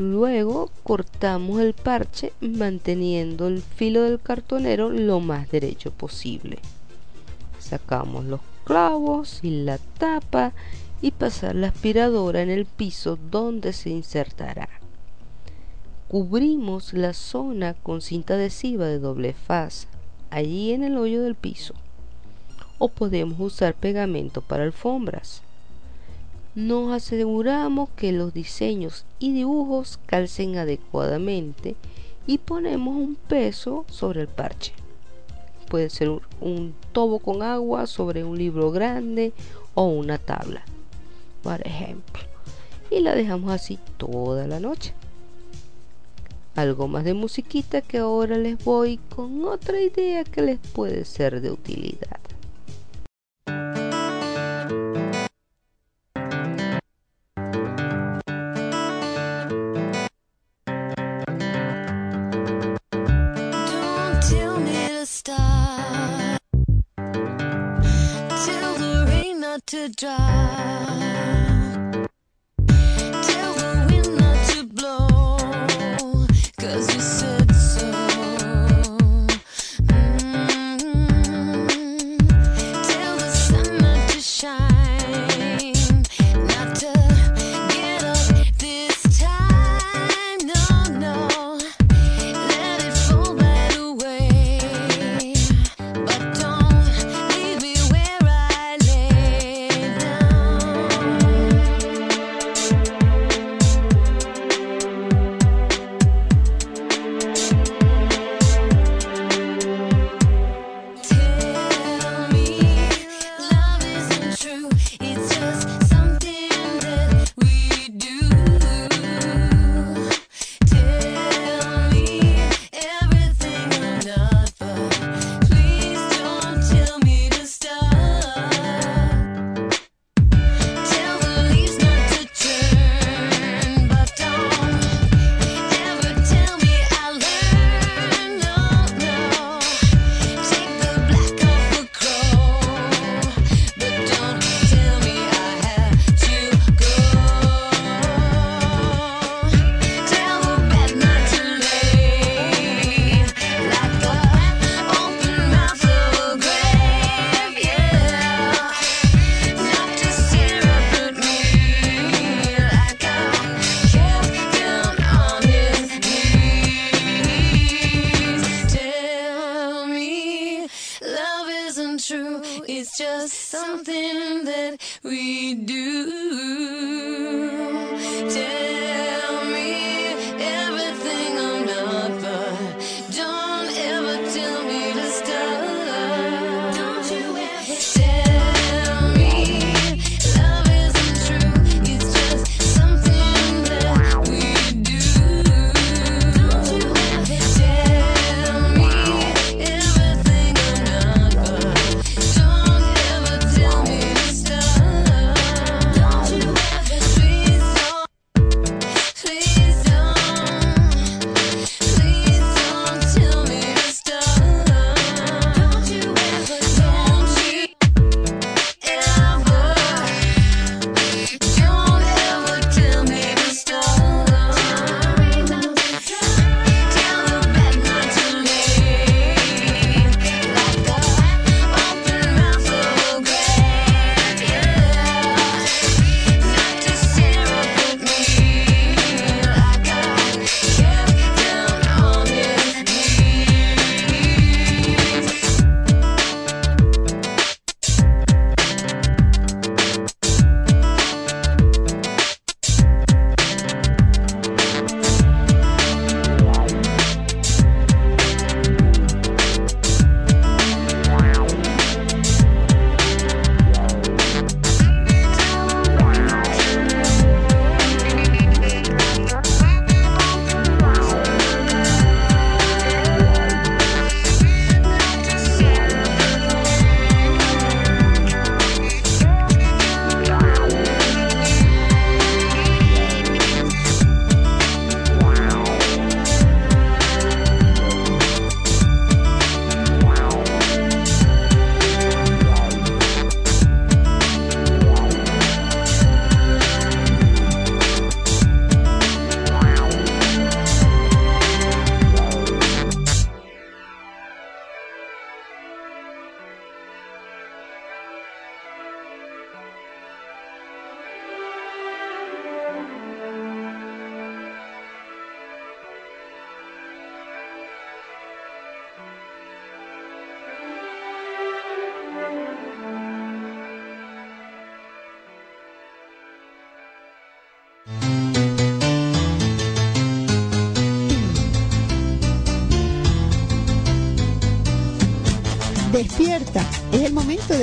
Luego 0.02 0.72
cortamos 0.82 1.62
el 1.62 1.74
parche 1.74 2.34
manteniendo 2.42 3.48
el 3.48 3.62
filo 3.62 4.02
del 4.02 4.20
cartonero 4.20 4.90
lo 4.90 5.20
más 5.20 5.52
derecho 5.52 5.92
posible. 5.92 6.58
Sacamos 7.60 8.26
los 8.26 8.40
clavos 8.64 9.42
y 9.44 9.52
la 9.64 9.78
tapa 9.78 10.54
y 11.04 11.12
pasar 11.12 11.54
la 11.54 11.68
aspiradora 11.68 12.42
en 12.42 12.50
el 12.50 12.66
piso 12.66 13.20
donde 13.30 13.74
se 13.74 13.92
insertará. 13.92 14.70
Cubrimos 16.08 16.94
la 16.94 17.14
zona 17.14 17.76
con 17.76 18.02
cinta 18.02 18.34
adhesiva 18.34 18.88
de 18.88 18.98
doble 18.98 19.34
faz, 19.34 19.88
allí 20.32 20.72
en 20.72 20.84
el 20.84 20.98
hoyo 20.98 21.22
del 21.22 21.36
piso. 21.36 21.76
O 22.80 22.88
podemos 22.88 23.40
usar 23.40 23.76
pegamento 23.76 24.42
para 24.42 24.64
alfombras. 24.64 25.44
Nos 26.54 26.92
aseguramos 26.92 27.90
que 27.96 28.12
los 28.12 28.34
diseños 28.34 29.06
y 29.20 29.32
dibujos 29.32 30.00
calcen 30.06 30.58
adecuadamente 30.58 31.78
y 32.28 32.40
ponemos 32.40 32.94
un 32.94 33.16
peso 33.16 33.86
sobre 33.90 34.22
el 34.22 34.28
parche. 34.28 34.74
Puede 35.70 35.90
ser 35.90 36.10
un 36.42 36.74
tobo 36.92 37.20
con 37.20 37.42
agua 37.42 37.88
sobre 37.88 38.26
un 38.26 38.38
libro 38.38 38.70
grande 38.72 39.32
o 39.76 39.86
una 39.86 40.18
tabla, 40.18 40.62
por 41.42 41.66
ejemplo. 41.66 42.22
Y 42.90 43.00
la 43.00 43.16
dejamos 43.16 43.52
así 43.52 43.80
toda 43.96 44.46
la 44.46 44.60
noche. 44.60 44.94
Algo 46.56 46.90
más 46.90 47.06
de 47.06 47.14
musiquita 47.14 47.82
que 47.82 48.00
ahora 48.00 48.38
les 48.38 48.62
voy 48.62 49.00
con 49.16 49.46
otra 49.46 49.80
idea 49.80 50.26
que 50.26 50.42
les 50.42 50.60
puede 50.60 51.06
ser 51.06 51.40
de 51.40 51.50
utilidad. 51.50 52.21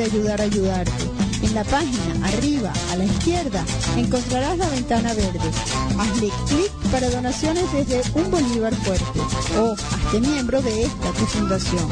Ayudar 0.09 0.41
a 0.41 0.45
ayudarte. 0.45 1.05
En 1.43 1.55
la 1.55 1.65
página 1.65 2.27
arriba 2.27 2.73
a 2.91 2.97
la 2.97 3.05
izquierda 3.05 3.65
encontrarás 3.97 4.57
la 4.57 4.69
ventana 4.71 5.13
verde. 5.13 5.51
Hazle 5.99 6.31
clic 6.47 6.73
para 6.91 7.11
donaciones 7.11 7.71
desde 7.73 8.03
un 8.19 8.31
bolívar 8.31 8.75
fuerte 8.75 9.21
o 9.59 9.73
hazte 9.73 10.21
miembro 10.21 10.63
de 10.63 10.85
esta 10.85 11.13
tu 11.13 11.27
fundación. 11.27 11.89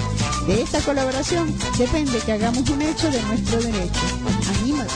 De 0.46 0.62
esta 0.62 0.80
colaboración 0.80 1.54
depende 1.78 2.18
que 2.20 2.32
hagamos 2.32 2.68
un 2.70 2.82
hecho 2.82 3.10
de 3.10 3.22
nuestro 3.22 3.60
derecho. 3.60 4.00
Anímate. 4.60 4.94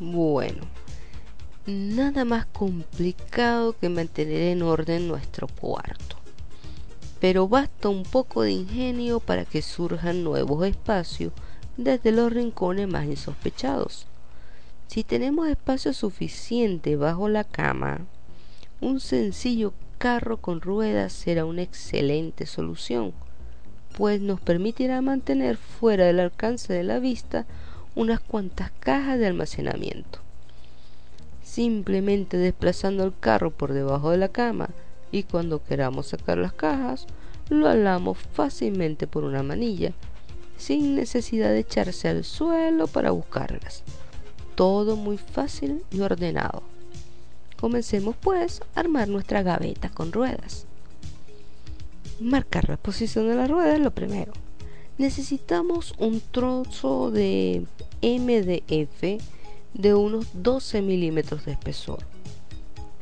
Bueno, 0.00 0.62
nada 1.66 2.24
más 2.24 2.46
complicado 2.46 3.76
que 3.78 3.88
mantener 3.88 4.42
en 4.42 4.62
orden 4.62 5.06
nuestro 5.06 5.46
cuarto. 5.48 6.21
Pero 7.22 7.46
basta 7.46 7.88
un 7.88 8.02
poco 8.02 8.42
de 8.42 8.50
ingenio 8.50 9.20
para 9.20 9.44
que 9.44 9.62
surjan 9.62 10.24
nuevos 10.24 10.66
espacios 10.66 11.32
desde 11.76 12.10
los 12.10 12.32
rincones 12.32 12.88
más 12.88 13.06
insospechados. 13.06 14.08
Si 14.88 15.04
tenemos 15.04 15.46
espacio 15.46 15.92
suficiente 15.92 16.96
bajo 16.96 17.28
la 17.28 17.44
cama, 17.44 18.00
un 18.80 18.98
sencillo 18.98 19.72
carro 19.98 20.38
con 20.38 20.60
ruedas 20.60 21.12
será 21.12 21.44
una 21.44 21.62
excelente 21.62 22.44
solución, 22.44 23.12
pues 23.96 24.20
nos 24.20 24.40
permitirá 24.40 25.00
mantener 25.00 25.58
fuera 25.58 26.06
del 26.06 26.18
alcance 26.18 26.72
de 26.72 26.82
la 26.82 26.98
vista 26.98 27.46
unas 27.94 28.18
cuantas 28.18 28.72
cajas 28.80 29.20
de 29.20 29.28
almacenamiento. 29.28 30.18
Simplemente 31.44 32.36
desplazando 32.36 33.04
el 33.04 33.12
carro 33.16 33.52
por 33.52 33.74
debajo 33.74 34.10
de 34.10 34.16
la 34.16 34.28
cama 34.28 34.70
y 35.12 35.22
cuando 35.24 35.62
queramos 35.62 36.08
sacar 36.08 36.38
las 36.38 36.54
cajas, 36.54 37.06
lo 37.48 37.68
alamos 37.68 38.18
fácilmente 38.32 39.06
por 39.06 39.24
una 39.24 39.42
manilla, 39.42 39.92
sin 40.56 40.96
necesidad 40.96 41.50
de 41.50 41.60
echarse 41.60 42.08
al 42.08 42.24
suelo 42.24 42.86
para 42.86 43.10
buscarlas. 43.10 43.84
Todo 44.54 44.96
muy 44.96 45.18
fácil 45.18 45.84
y 45.90 46.00
ordenado. 46.00 46.62
Comencemos 47.60 48.16
pues 48.20 48.62
a 48.74 48.80
armar 48.80 49.08
nuestra 49.08 49.42
gaveta 49.42 49.90
con 49.90 50.12
ruedas. 50.12 50.66
Marcar 52.20 52.68
la 52.68 52.76
posición 52.76 53.28
de 53.28 53.34
la 53.34 53.46
rueda 53.46 53.74
es 53.74 53.80
lo 53.80 53.90
primero. 53.90 54.32
Necesitamos 54.98 55.94
un 55.98 56.20
trozo 56.20 57.10
de 57.10 57.66
MDF 58.02 59.22
de 59.74 59.94
unos 59.94 60.26
12 60.34 60.82
milímetros 60.82 61.44
de 61.44 61.52
espesor, 61.52 62.04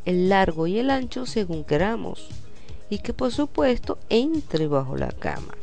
el 0.05 0.29
largo 0.29 0.67
y 0.67 0.79
el 0.79 0.91
ancho 0.91 1.27
según 1.27 1.65
queramos, 1.65 2.29
y 2.89 2.99
que 2.99 3.13
por 3.13 3.33
supuesto 3.33 3.99
entre 4.09 4.67
bajo 4.67 4.97
la 4.97 5.13
cama. 5.13 5.55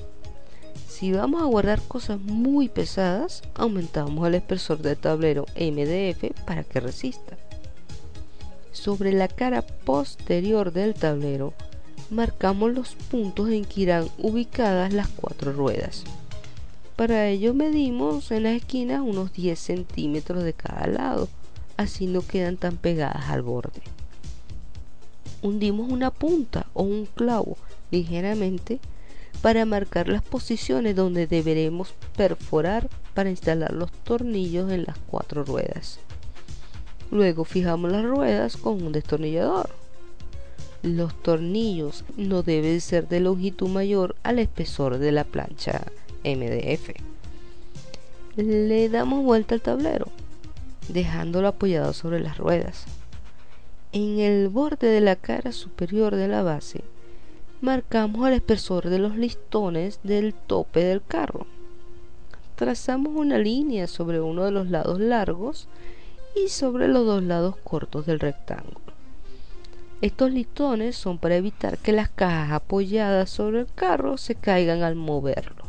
Si 0.87 1.11
vamos 1.11 1.43
a 1.43 1.45
guardar 1.45 1.81
cosas 1.83 2.19
muy 2.19 2.69
pesadas, 2.69 3.43
aumentamos 3.53 4.27
el 4.27 4.35
espesor 4.35 4.79
del 4.79 4.97
tablero 4.97 5.45
MDF 5.55 6.31
para 6.45 6.63
que 6.63 6.79
resista. 6.79 7.37
Sobre 8.71 9.11
la 9.11 9.27
cara 9.27 9.61
posterior 9.61 10.71
del 10.71 10.95
tablero, 10.95 11.53
marcamos 12.09 12.73
los 12.73 12.95
puntos 12.95 13.49
en 13.49 13.65
que 13.65 13.81
irán 13.81 14.07
ubicadas 14.17 14.93
las 14.93 15.07
cuatro 15.09 15.51
ruedas. 15.51 16.03
Para 16.95 17.27
ello 17.27 17.53
medimos 17.53 18.31
en 18.31 18.43
las 18.43 18.55
esquinas 18.55 19.01
unos 19.01 19.33
10 19.33 19.59
centímetros 19.59 20.43
de 20.43 20.53
cada 20.53 20.87
lado, 20.87 21.29
así 21.75 22.07
no 22.07 22.21
quedan 22.21 22.57
tan 22.57 22.77
pegadas 22.77 23.29
al 23.29 23.43
borde. 23.43 23.83
Hundimos 25.41 25.91
una 25.91 26.11
punta 26.11 26.67
o 26.73 26.83
un 26.83 27.05
clavo 27.05 27.57
ligeramente 27.91 28.79
para 29.41 29.65
marcar 29.65 30.07
las 30.07 30.23
posiciones 30.23 30.95
donde 30.95 31.27
deberemos 31.27 31.93
perforar 32.15 32.89
para 33.13 33.29
instalar 33.29 33.71
los 33.73 33.91
tornillos 33.91 34.71
en 34.71 34.83
las 34.85 34.97
cuatro 34.97 35.43
ruedas. 35.43 35.99
Luego 37.11 37.45
fijamos 37.45 37.91
las 37.91 38.03
ruedas 38.03 38.57
con 38.57 38.83
un 38.83 38.91
destornillador. 38.91 39.69
Los 40.83 41.21
tornillos 41.21 42.03
no 42.17 42.43
deben 42.43 42.81
ser 42.81 43.07
de 43.07 43.19
longitud 43.19 43.69
mayor 43.69 44.15
al 44.23 44.39
espesor 44.39 44.97
de 44.97 45.11
la 45.11 45.23
plancha 45.23 45.83
MDF. 46.23 46.91
Le 48.35 48.89
damos 48.89 49.23
vuelta 49.23 49.55
al 49.55 49.61
tablero, 49.61 50.07
dejándolo 50.89 51.47
apoyado 51.47 51.93
sobre 51.93 52.19
las 52.19 52.37
ruedas. 52.37 52.85
En 53.93 54.19
el 54.19 54.49
borde 54.49 54.87
de 54.87 54.99
la 54.99 55.15
cara 55.15 55.53
superior 55.53 56.13
de 56.13 56.27
la 56.27 56.43
base, 56.43 56.83
marcamos 57.61 58.27
el 58.27 58.33
espesor 58.33 58.89
de 58.89 58.99
los 58.99 59.15
listones 59.15 60.01
del 60.03 60.33
tope 60.33 60.83
del 60.83 61.01
carro. 61.01 61.47
Trazamos 62.57 63.15
una 63.15 63.37
línea 63.37 63.87
sobre 63.87 64.19
uno 64.19 64.43
de 64.43 64.51
los 64.51 64.69
lados 64.69 64.99
largos 64.99 65.69
y 66.35 66.49
sobre 66.49 66.89
los 66.89 67.05
dos 67.05 67.23
lados 67.23 67.55
cortos 67.63 68.05
del 68.05 68.19
rectángulo. 68.19 68.81
Estos 70.01 70.31
listones 70.33 70.97
son 70.97 71.17
para 71.17 71.37
evitar 71.37 71.77
que 71.77 71.93
las 71.93 72.09
cajas 72.09 72.51
apoyadas 72.51 73.29
sobre 73.29 73.61
el 73.61 73.67
carro 73.73 74.17
se 74.17 74.35
caigan 74.35 74.83
al 74.83 74.95
moverlo. 74.95 75.63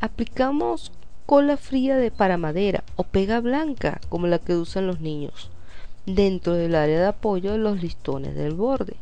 Aplicamos 0.00 0.92
cola 1.24 1.56
fría 1.56 1.96
de 1.96 2.10
paramadera 2.10 2.84
o 2.96 3.02
pega 3.02 3.40
blanca 3.40 3.98
como 4.10 4.26
la 4.26 4.38
que 4.38 4.54
usan 4.54 4.86
los 4.86 5.00
niños 5.00 5.50
dentro 6.06 6.54
del 6.54 6.76
área 6.76 7.00
de 7.00 7.06
apoyo 7.06 7.52
de 7.52 7.58
los 7.58 7.82
listones 7.82 8.34
del 8.34 8.54
borde. 8.54 8.96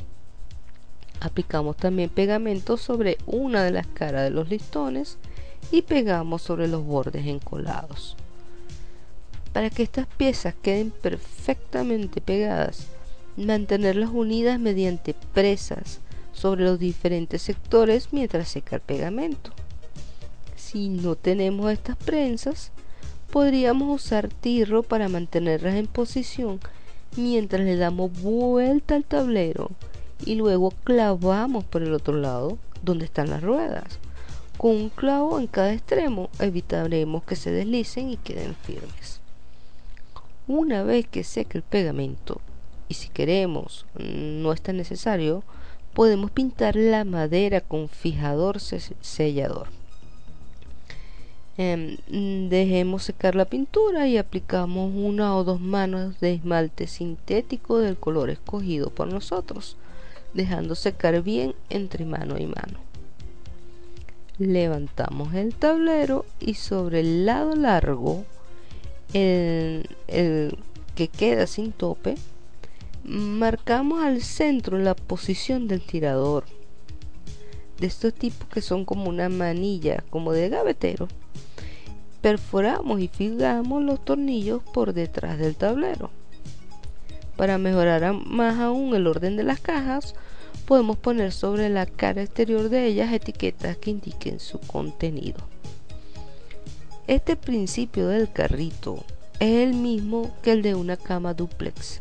Aplicamos 1.21 1.77
también 1.77 2.11
pegamento 2.11 2.77
sobre 2.77 3.19
una 3.27 3.63
de 3.63 3.71
las 3.71 3.87
caras 3.87 4.25
de 4.25 4.31
los 4.31 4.49
listones 4.49 5.19
y 5.71 5.83
pegamos 5.83 6.43
sobre 6.43 6.67
los 6.67 6.85
bordes 6.85 7.27
encolados. 7.27 8.17
Para 9.53 9.71
que 9.71 9.83
estas 9.83 10.07
piezas 10.07 10.55
queden 10.61 10.91
perfectamente 10.91 12.21
pegadas, 12.21 12.89
mantenerlas 13.37 14.11
unidas 14.13 14.59
mediante 14.59 15.15
presas 15.33 16.01
sobre 16.33 16.65
los 16.65 16.79
diferentes 16.79 17.43
sectores 17.43 18.09
mientras 18.13 18.49
seca 18.49 18.77
el 18.77 18.83
pegamento. 18.83 19.53
Si 20.57 20.89
no 20.89 21.15
tenemos 21.15 21.71
estas 21.73 21.97
prensas, 21.97 22.73
podríamos 23.31 24.03
usar 24.03 24.29
tirro 24.29 24.83
para 24.83 25.09
mantenerlas 25.09 25.75
en 25.75 25.87
posición 25.87 26.61
mientras 27.17 27.63
le 27.63 27.77
damos 27.77 28.21
vuelta 28.23 28.95
al 28.95 29.05
tablero 29.05 29.71
y 30.25 30.35
luego 30.35 30.73
clavamos 30.85 31.65
por 31.65 31.83
el 31.83 31.93
otro 31.93 32.15
lado 32.15 32.59
donde 32.83 33.05
están 33.05 33.31
las 33.31 33.43
ruedas. 33.43 33.99
Con 34.57 34.73
un 34.73 34.89
clavo 34.89 35.39
en 35.41 35.47
cada 35.47 35.73
extremo 35.73 36.31
evitaremos 36.39 37.25
que 37.25 37.37
se 37.37 37.51
deslicen 37.51 38.11
y 38.11 38.17
queden 38.17 38.55
firmes. 38.55 39.21
Una 40.47 40.83
vez 40.83 41.07
que 41.09 41.25
seque 41.25 41.59
el 41.59 41.65
pegamento, 41.65 42.41
y 42.89 42.95
si 42.95 43.09
queremos 43.09 43.87
no 43.99 44.53
es 44.53 44.61
tan 44.61 44.77
necesario, 44.77 45.43
podemos 45.95 46.31
pintar 46.31 46.77
la 46.77 47.05
madera 47.05 47.61
con 47.61 47.89
fijador 47.89 48.61
sellador. 48.61 49.69
Em, 51.57 51.99
dejemos 52.49 53.05
secar 53.05 53.37
la 53.37 53.45
pintura 53.45 54.09
y 54.09 54.19
aplicamos 54.19 54.93
una 54.93 55.37
o 55.37 55.45
dos 55.45 55.61
manos 55.61 56.19
de 56.19 56.35
esmalte 56.35 56.89
sintético 56.89 57.79
del 57.79 57.97
color 57.97 58.29
escogido 58.31 58.91
por 58.91 59.07
nosotros, 59.07 59.77
dejando 60.33 60.75
secar 60.75 61.23
bien 61.23 61.55
entre 61.71 62.05
mano 62.07 62.39
y 62.39 62.47
mano. 62.47 62.81
Levantamos 64.39 65.33
el 65.35 65.55
tablero 65.55 66.27
y 66.41 66.55
sobre 66.55 67.01
el 67.01 67.25
lado 67.25 67.55
largo, 67.55 68.25
el, 69.13 69.89
el 70.09 70.59
que 70.97 71.07
queda 71.07 71.47
sin 71.47 71.71
tope, 71.71 72.17
marcamos 73.05 74.03
al 74.03 74.23
centro 74.23 74.77
la 74.79 74.97
posición 74.97 75.69
del 75.69 75.83
tirador. 75.83 76.47
De 77.79 77.87
estos 77.87 78.13
tipos 78.13 78.49
que 78.49 78.61
son 78.61 78.85
como 78.85 79.09
una 79.09 79.29
manilla, 79.29 80.03
como 80.11 80.33
de 80.33 80.49
gavetero 80.49 81.07
perforamos 82.25 83.01
y 83.01 83.09
fijamos 83.09 83.83
los 83.83 84.03
tornillos 84.03 84.63
por 84.73 84.95
detrás 84.95 85.39
del 85.39 85.57
tablero. 85.57 86.11
Para 87.37 87.59
mejorar 87.59 88.15
más 88.15 88.59
aún 88.61 88.95
el 88.95 89.07
orden 89.07 89.37
de 89.37 89.43
las 89.43 89.61
cajas, 89.61 90.15
podemos 90.65 90.97
poner 90.97 91.33
sobre 91.33 91.69
la 91.69 91.85
cara 91.85 92.23
exterior 92.23 92.71
de 92.71 92.87
ellas 92.87 93.13
etiquetas 93.13 93.77
que 93.77 93.91
indiquen 93.91 94.41
su 94.41 94.59
contenido. 94.59 95.37
Este 97.07 97.37
principio 97.37 98.09
del 98.09 98.33
carrito 98.33 99.05
es 99.39 99.69
el 99.69 99.75
mismo 99.75 100.35
que 100.41 100.53
el 100.53 100.63
de 100.63 100.75
una 100.75 100.97
cama 100.97 101.35
duplex. 101.35 102.01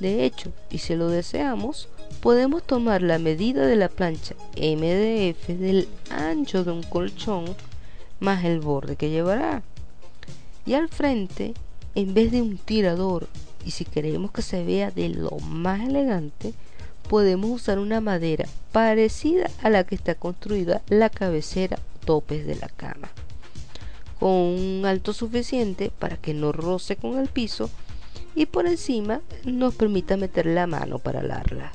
De 0.00 0.24
hecho, 0.24 0.50
y 0.70 0.78
si 0.78 0.96
lo 0.96 1.08
deseamos, 1.08 1.90
podemos 2.22 2.62
tomar 2.62 3.02
la 3.02 3.18
medida 3.18 3.66
de 3.66 3.76
la 3.76 3.90
plancha 3.90 4.34
MDF 4.56 5.46
del 5.48 5.88
ancho 6.10 6.64
de 6.64 6.70
un 6.70 6.82
colchón 6.84 7.54
más 8.22 8.44
el 8.44 8.60
borde 8.60 8.96
que 8.96 9.10
llevará. 9.10 9.62
Y 10.64 10.74
al 10.74 10.88
frente, 10.88 11.54
en 11.94 12.14
vez 12.14 12.30
de 12.30 12.40
un 12.40 12.56
tirador, 12.56 13.26
y 13.66 13.72
si 13.72 13.84
queremos 13.84 14.30
que 14.30 14.42
se 14.42 14.64
vea 14.64 14.90
de 14.90 15.08
lo 15.08 15.30
más 15.40 15.80
elegante, 15.80 16.54
podemos 17.08 17.50
usar 17.50 17.78
una 17.78 18.00
madera 18.00 18.46
parecida 18.70 19.50
a 19.62 19.70
la 19.70 19.84
que 19.84 19.96
está 19.96 20.14
construida 20.14 20.82
la 20.88 21.10
cabecera 21.10 21.78
topes 22.04 22.46
de 22.46 22.54
la 22.56 22.68
cama, 22.68 23.10
con 24.18 24.30
un 24.30 24.82
alto 24.86 25.12
suficiente 25.12 25.90
para 25.98 26.16
que 26.16 26.32
no 26.32 26.52
roce 26.52 26.96
con 26.96 27.18
el 27.18 27.28
piso 27.28 27.70
y 28.34 28.46
por 28.46 28.66
encima 28.66 29.20
nos 29.44 29.74
permita 29.74 30.16
meter 30.16 30.46
la 30.46 30.66
mano 30.66 30.98
para 30.98 31.20
alarla. 31.20 31.72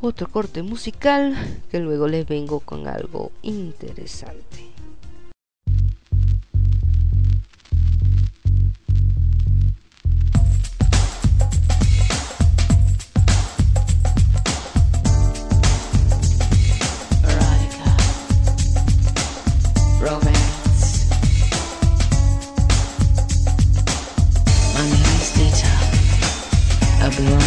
Otro 0.00 0.28
corte 0.28 0.62
musical 0.62 1.34
que 1.70 1.80
luego 1.80 2.06
les 2.06 2.26
vengo 2.26 2.60
con 2.60 2.86
algo 2.86 3.32
interesante. 3.42 4.75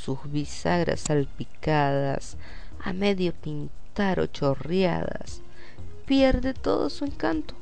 sus 0.00 0.18
bisagras 0.30 1.00
salpicadas, 1.00 2.36
a 2.82 2.92
medio 2.92 3.32
pintar 3.34 4.20
o 4.20 4.26
chorreadas, 4.26 5.42
pierde 6.06 6.54
todo 6.54 6.88
su 6.88 7.04
encanto 7.04 7.54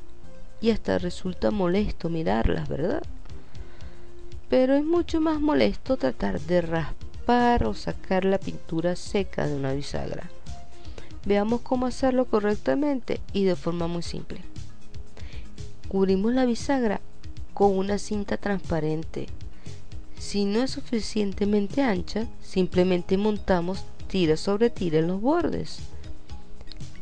y 0.61 0.71
hasta 0.71 0.97
resulta 0.97 1.51
molesto 1.51 2.09
mirarlas, 2.09 2.69
¿verdad? 2.69 3.03
Pero 4.49 4.73
es 4.75 4.85
mucho 4.85 5.19
más 5.19 5.39
molesto 5.41 5.97
tratar 5.97 6.39
de 6.39 6.61
raspar 6.61 7.65
o 7.65 7.73
sacar 7.73 8.25
la 8.25 8.39
pintura 8.39 8.95
seca 8.95 9.45
de 9.45 9.55
una 9.55 9.73
bisagra. 9.73 10.29
Veamos 11.25 11.61
cómo 11.61 11.85
hacerlo 11.85 12.25
correctamente 12.25 13.19
y 13.33 13.43
de 13.43 13.55
forma 13.55 13.87
muy 13.87 14.01
simple. 14.01 14.41
Cubrimos 15.89 16.33
la 16.33 16.45
bisagra 16.45 17.01
con 17.53 17.77
una 17.77 17.97
cinta 17.97 18.37
transparente. 18.37 19.27
Si 20.19 20.43
no 20.43 20.61
es 20.61 20.71
suficientemente 20.71 21.81
ancha, 21.81 22.27
simplemente 22.41 23.17
montamos 23.17 23.85
tira 24.07 24.35
sobre 24.35 24.69
tira 24.69 24.99
en 24.99 25.07
los 25.07 25.21
bordes. 25.21 25.79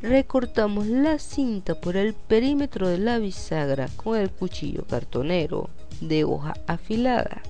Recortamos 0.03 0.85
la 0.85 1.17
cinta 1.17 1.73
por 1.81 1.97
el 1.97 2.13
perímetro 2.13 2.87
de 2.87 2.99
la 2.99 3.17
bisagra 3.17 3.89
con 3.95 4.19
el 4.19 4.29
cuchillo 4.29 4.85
cartonero 4.85 5.71
de 5.99 6.23
hoja 6.23 6.53
afilada, 6.67 7.41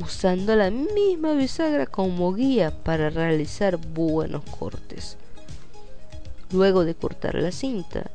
usando 0.00 0.56
la 0.56 0.72
misma 0.72 1.34
bisagra 1.34 1.86
como 1.86 2.34
guía 2.34 2.72
para 2.82 3.10
realizar 3.10 3.76
buenos 3.76 4.42
cortes. 4.58 5.16
Luego 6.50 6.84
de 6.84 6.96
cortar 6.96 7.36
la 7.36 7.52
cinta, 7.52 8.10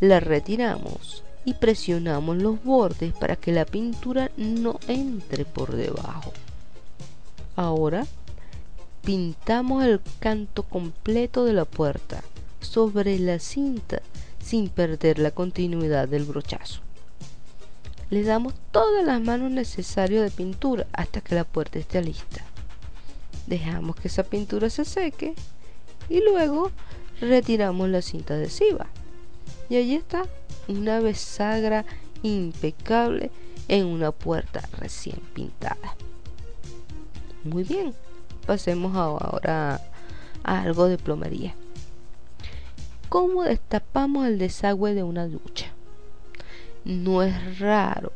la 0.00 0.20
retiramos 0.20 1.24
y 1.44 1.54
presionamos 1.54 2.36
los 2.36 2.62
bordes 2.62 3.12
para 3.14 3.36
que 3.36 3.52
la 3.52 3.64
pintura 3.64 4.30
no 4.36 4.78
entre 4.88 5.44
por 5.44 5.74
debajo. 5.74 6.32
Ahora 7.56 8.06
pintamos 9.02 9.84
el 9.84 10.00
canto 10.18 10.62
completo 10.62 11.44
de 11.44 11.52
la 11.52 11.64
puerta 11.64 12.22
sobre 12.60 13.18
la 13.18 13.38
cinta 13.38 14.02
sin 14.42 14.68
perder 14.68 15.18
la 15.18 15.30
continuidad 15.30 16.08
del 16.08 16.24
brochazo. 16.24 16.80
Le 18.10 18.22
damos 18.22 18.54
todas 18.70 19.04
las 19.04 19.20
manos 19.20 19.50
necesarias 19.50 20.22
de 20.22 20.30
pintura 20.30 20.86
hasta 20.92 21.20
que 21.20 21.34
la 21.34 21.44
puerta 21.44 21.78
esté 21.78 22.02
lista. 22.02 22.42
Dejamos 23.46 23.96
que 23.96 24.08
esa 24.08 24.22
pintura 24.22 24.70
se 24.70 24.84
seque 24.84 25.34
y 26.08 26.20
luego 26.20 26.70
retiramos 27.20 27.88
la 27.88 28.02
cinta 28.02 28.34
adhesiva. 28.34 28.86
Y 29.68 29.76
allí 29.76 29.94
está 29.96 30.24
una 30.68 31.00
bisagra 31.00 31.84
impecable 32.22 33.30
en 33.68 33.86
una 33.86 34.12
puerta 34.12 34.62
recién 34.78 35.20
pintada. 35.34 35.96
Muy 37.44 37.64
bien, 37.64 37.94
pasemos 38.46 38.96
ahora 38.96 39.80
a 40.44 40.62
algo 40.62 40.88
de 40.88 40.98
plomería. 40.98 41.54
¿Cómo 43.08 43.44
destapamos 43.44 44.26
el 44.26 44.38
desagüe 44.38 44.94
de 44.94 45.02
una 45.02 45.26
ducha? 45.26 45.72
No 46.84 47.22
es 47.22 47.58
raro 47.58 48.12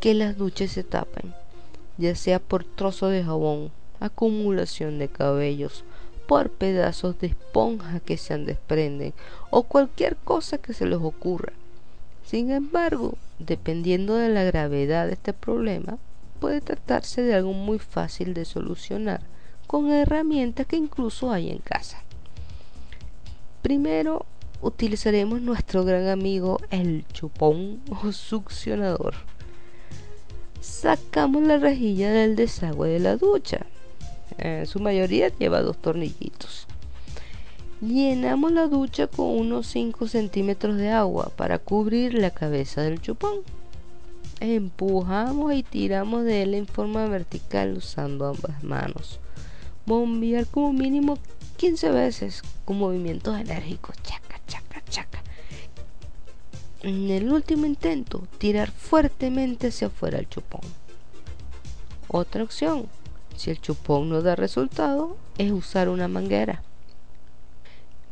que 0.00 0.14
las 0.14 0.36
duchas 0.36 0.70
se 0.70 0.82
tapen, 0.82 1.34
ya 1.98 2.14
sea 2.14 2.38
por 2.38 2.64
trozo 2.64 3.08
de 3.08 3.22
jabón, 3.22 3.70
acumulación 4.00 4.98
de 4.98 5.08
cabellos, 5.08 5.84
por 6.26 6.50
pedazos 6.50 7.18
de 7.18 7.28
esponja 7.28 8.00
que 8.00 8.16
se 8.16 8.38
desprenden 8.38 9.12
o 9.50 9.64
cualquier 9.64 10.16
cosa 10.16 10.58
que 10.58 10.72
se 10.72 10.86
les 10.86 10.98
ocurra. 10.98 11.52
Sin 12.30 12.52
embargo, 12.52 13.18
dependiendo 13.40 14.14
de 14.14 14.28
la 14.28 14.44
gravedad 14.44 15.08
de 15.08 15.14
este 15.14 15.32
problema, 15.32 15.98
puede 16.38 16.60
tratarse 16.60 17.22
de 17.22 17.34
algo 17.34 17.52
muy 17.52 17.80
fácil 17.80 18.34
de 18.34 18.44
solucionar 18.44 19.20
con 19.66 19.90
herramientas 19.90 20.64
que 20.68 20.76
incluso 20.76 21.32
hay 21.32 21.50
en 21.50 21.58
casa. 21.58 22.04
Primero 23.62 24.26
utilizaremos 24.62 25.40
nuestro 25.40 25.82
gran 25.84 26.06
amigo 26.06 26.60
el 26.70 27.04
chupón 27.12 27.80
o 28.00 28.12
succionador. 28.12 29.14
Sacamos 30.60 31.42
la 31.42 31.58
rejilla 31.58 32.12
del 32.12 32.36
desagüe 32.36 32.90
de 32.90 33.00
la 33.00 33.16
ducha. 33.16 33.66
En 34.38 34.68
su 34.68 34.78
mayoría 34.78 35.36
lleva 35.36 35.62
dos 35.62 35.78
tornillitos. 35.78 36.68
Llenamos 37.80 38.52
la 38.52 38.66
ducha 38.66 39.06
con 39.06 39.26
unos 39.26 39.66
5 39.68 40.06
centímetros 40.06 40.76
de 40.76 40.90
agua 40.90 41.32
para 41.34 41.58
cubrir 41.58 42.12
la 42.12 42.30
cabeza 42.30 42.82
del 42.82 43.00
chupón. 43.00 43.36
Empujamos 44.38 45.54
y 45.54 45.62
tiramos 45.62 46.24
de 46.24 46.42
él 46.42 46.52
en 46.54 46.66
forma 46.66 47.06
vertical 47.06 47.74
usando 47.78 48.26
ambas 48.26 48.62
manos. 48.62 49.18
Bombear 49.86 50.46
como 50.46 50.74
mínimo 50.74 51.16
15 51.56 51.90
veces 51.90 52.42
con 52.66 52.78
movimientos 52.78 53.40
enérgicos. 53.40 53.96
Chaca, 54.02 54.38
chaca, 54.46 54.82
chaca. 54.90 55.22
En 56.82 57.08
el 57.08 57.32
último 57.32 57.64
intento, 57.64 58.28
tirar 58.36 58.70
fuertemente 58.70 59.68
hacia 59.68 59.86
afuera 59.86 60.18
el 60.18 60.28
chupón. 60.28 60.60
Otra 62.08 62.42
opción, 62.42 62.88
si 63.36 63.50
el 63.50 63.58
chupón 63.58 64.10
no 64.10 64.20
da 64.20 64.36
resultado, 64.36 65.16
es 65.38 65.50
usar 65.50 65.88
una 65.88 66.08
manguera. 66.08 66.62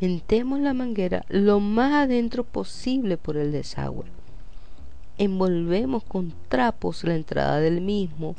Mentemos 0.01 0.61
la 0.61 0.75
manguera 0.75 1.25
lo 1.29 1.59
más 1.59 1.93
adentro 1.93 2.45
posible 2.45 3.17
por 3.17 3.37
el 3.37 3.51
desagüe. 3.51 4.05
Envolvemos 5.19 6.05
con 6.05 6.33
trapos 6.49 7.03
la 7.03 7.17
entrada 7.17 7.59
del 7.59 7.81
mismo 7.81 8.37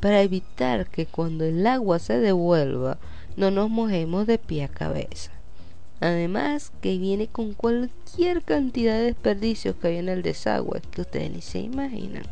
para 0.00 0.22
evitar 0.22 0.88
que 0.88 1.06
cuando 1.06 1.44
el 1.44 1.64
agua 1.64 2.00
se 2.00 2.18
devuelva 2.18 2.98
no 3.36 3.52
nos 3.52 3.70
mojemos 3.70 4.26
de 4.26 4.38
pie 4.38 4.64
a 4.64 4.68
cabeza. 4.68 5.30
Además 6.00 6.72
que 6.80 6.98
viene 6.98 7.28
con 7.28 7.52
cualquier 7.52 8.42
cantidad 8.42 8.94
de 8.94 9.04
desperdicios 9.04 9.76
que 9.76 9.86
hay 9.86 9.96
en 9.98 10.08
el 10.08 10.22
desagüe 10.22 10.82
que 10.90 11.02
ustedes 11.02 11.30
ni 11.30 11.40
se 11.40 11.60
imaginan. 11.60 12.24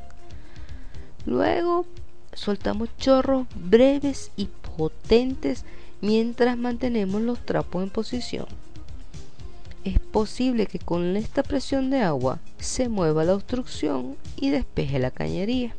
Luego 1.27 1.87
soltamos 2.33 2.89
chorros 2.99 3.47
breves 3.55 4.33
y 4.37 4.49
potentes 4.77 5.65
mientras 6.01 6.59
mantenemos 6.59 7.23
los 7.23 7.39
trapos 7.39 7.85
en 7.85 7.91
posición. 7.91 8.47
Es 9.85 9.99
posible 9.99 10.65
que 10.65 10.79
con 10.79 11.15
esta 11.15 11.43
presión 11.43 11.91
de 11.91 12.01
agua 12.01 12.41
se 12.59 12.89
mueva 12.89 13.25
la 13.25 13.35
obstrucción 13.35 14.17
y 14.35 14.49
despeje 14.49 14.99
la 14.99 15.11
cañería. 15.11 15.75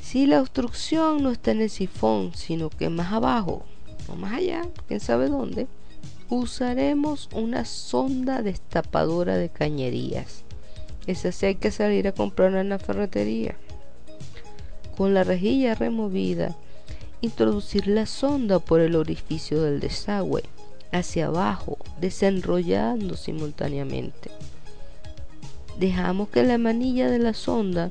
Si 0.00 0.26
la 0.26 0.40
obstrucción 0.40 1.20
no 1.20 1.32
está 1.32 1.50
en 1.50 1.62
el 1.62 1.70
sifón, 1.70 2.32
sino 2.36 2.70
que 2.70 2.88
más 2.90 3.12
abajo 3.12 3.64
o 4.06 4.14
más 4.14 4.34
allá, 4.34 4.62
quién 4.86 5.00
sabe 5.00 5.28
dónde, 5.28 5.66
usaremos 6.28 7.28
una 7.34 7.64
sonda 7.64 8.40
destapadora 8.42 9.36
de 9.36 9.48
cañerías. 9.48 10.44
Esa 11.08 11.32
sí 11.32 11.46
hay 11.46 11.54
que 11.56 11.72
salir 11.72 12.06
a 12.06 12.12
comprarla 12.12 12.60
en 12.60 12.68
la 12.68 12.78
ferretería. 12.78 13.56
Con 14.96 15.12
la 15.12 15.24
rejilla 15.24 15.74
removida, 15.74 16.54
introducir 17.20 17.88
la 17.88 18.06
sonda 18.06 18.60
por 18.60 18.80
el 18.80 18.94
orificio 18.94 19.60
del 19.62 19.80
desagüe 19.80 20.44
hacia 20.92 21.26
abajo, 21.26 21.78
desenrollando 22.00 23.16
simultáneamente. 23.16 24.30
Dejamos 25.78 26.28
que 26.28 26.42
la 26.42 26.58
manilla 26.58 27.10
de 27.10 27.18
la 27.18 27.34
sonda 27.34 27.90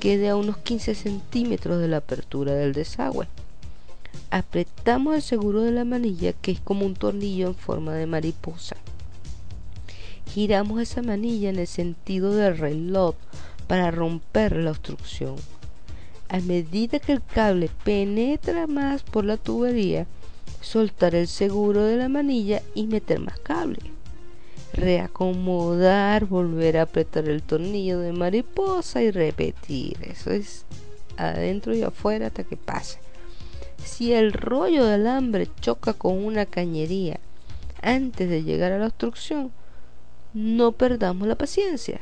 quede 0.00 0.28
a 0.28 0.36
unos 0.36 0.56
15 0.58 0.94
centímetros 0.94 1.80
de 1.80 1.88
la 1.88 1.98
apertura 1.98 2.54
del 2.54 2.72
desagüe. 2.72 3.28
Apretamos 4.30 5.14
el 5.14 5.22
seguro 5.22 5.62
de 5.62 5.72
la 5.72 5.84
manilla 5.84 6.32
que 6.32 6.50
es 6.50 6.60
como 6.60 6.86
un 6.86 6.94
tornillo 6.94 7.48
en 7.48 7.54
forma 7.54 7.94
de 7.94 8.06
mariposa. 8.06 8.76
Giramos 10.32 10.80
esa 10.80 11.02
manilla 11.02 11.50
en 11.50 11.58
el 11.58 11.66
sentido 11.66 12.34
del 12.34 12.58
reloj 12.58 13.14
para 13.66 13.90
romper 13.90 14.56
la 14.56 14.70
obstrucción. 14.70 15.36
A 16.28 16.40
medida 16.40 16.98
que 16.98 17.12
el 17.12 17.22
cable 17.22 17.70
penetra 17.84 18.66
más 18.66 19.02
por 19.02 19.24
la 19.24 19.36
tubería, 19.36 20.06
soltar 20.60 21.14
el 21.14 21.28
seguro 21.28 21.84
de 21.84 21.96
la 21.96 22.08
manilla 22.08 22.62
y 22.74 22.86
meter 22.86 23.20
más 23.20 23.38
cable. 23.40 23.78
Reacomodar, 24.72 26.26
volver 26.26 26.76
a 26.76 26.82
apretar 26.82 27.28
el 27.28 27.42
tornillo 27.42 28.00
de 28.00 28.12
mariposa 28.12 29.02
y 29.02 29.10
repetir. 29.10 29.96
Eso 30.02 30.30
es 30.30 30.64
adentro 31.16 31.74
y 31.74 31.82
afuera 31.82 32.28
hasta 32.28 32.44
que 32.44 32.56
pase. 32.56 32.98
Si 33.84 34.12
el 34.12 34.32
rollo 34.32 34.84
de 34.84 34.94
alambre 34.94 35.48
choca 35.60 35.92
con 35.92 36.24
una 36.24 36.46
cañería 36.46 37.20
antes 37.80 38.28
de 38.28 38.42
llegar 38.42 38.72
a 38.72 38.78
la 38.78 38.86
obstrucción, 38.86 39.50
no 40.34 40.72
perdamos 40.72 41.26
la 41.26 41.36
paciencia. 41.36 42.00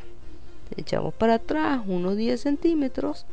Echamos 0.76 1.14
para 1.14 1.34
atrás 1.34 1.82
unos 1.86 2.16
10 2.16 2.40
centímetros 2.40 3.24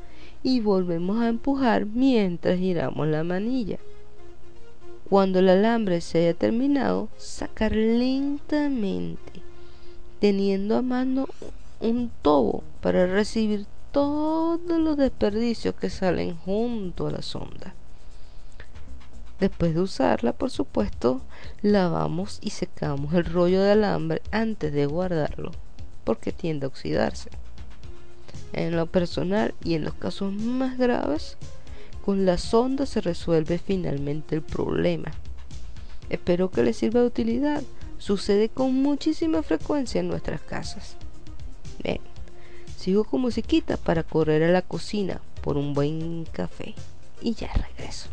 y 0.44 0.60
volvemos 0.60 1.20
a 1.22 1.30
empujar 1.30 1.86
mientras 1.86 2.60
giramos 2.60 3.08
la 3.08 3.24
manilla. 3.24 3.80
Cuando 5.10 5.40
el 5.40 5.50
alambre 5.50 6.02
se 6.02 6.20
haya 6.20 6.34
terminado, 6.34 7.10
sacar 7.18 7.74
lentamente, 7.74 9.42
teniendo 10.20 10.78
a 10.78 10.82
mano 10.82 11.28
un 11.80 12.10
tobo 12.22 12.64
para 12.82 13.06
recibir 13.06 13.66
todos 13.92 14.80
los 14.80 14.98
desperdicios 14.98 15.76
que 15.76 15.90
salen 15.90 16.36
junto 16.38 17.08
a 17.08 17.12
la 17.12 17.22
sonda. 17.22 17.76
Después 19.40 19.76
de 19.76 19.82
usarla, 19.82 20.32
por 20.32 20.50
supuesto, 20.50 21.22
lavamos 21.62 22.40
y 22.42 22.52
secamos 22.52 23.14
el 23.14 23.26
rollo 23.26 23.62
de 23.62 23.72
alambre 23.72 24.22
antes 24.32 24.72
de 24.72 24.86
guardarlo, 24.86 25.52
porque 26.06 26.32
tiende 26.32 26.66
a 26.66 26.70
oxidarse. 26.70 27.30
En 28.54 28.76
lo 28.76 28.86
personal 28.86 29.54
y 29.64 29.74
en 29.74 29.84
los 29.84 29.96
casos 29.96 30.32
más 30.32 30.78
graves, 30.78 31.38
con 32.04 32.26
la 32.26 32.38
sonda 32.38 32.86
se 32.86 33.00
resuelve 33.00 33.58
finalmente 33.58 34.36
el 34.36 34.42
problema. 34.42 35.12
Espero 36.10 36.52
que 36.52 36.64
les 36.64 36.78
sirva 36.78 37.00
de 37.00 37.08
utilidad. 37.08 37.64
Sucede 37.98 38.50
con 38.50 38.74
muchísima 38.74 39.42
frecuencia 39.42 40.02
en 40.02 40.10
nuestras 40.10 40.42
casas. 40.42 40.98
Bien, 41.82 42.00
sigo 42.78 43.06
con 43.06 43.22
musiquita 43.22 43.78
para 43.78 44.04
correr 44.04 44.44
a 44.44 44.52
la 44.52 44.62
cocina 44.62 45.22
por 45.42 45.56
un 45.56 45.74
buen 45.74 46.26
café 46.26 46.76
y 47.22 47.36
ya 47.36 47.50
regreso. 47.54 48.10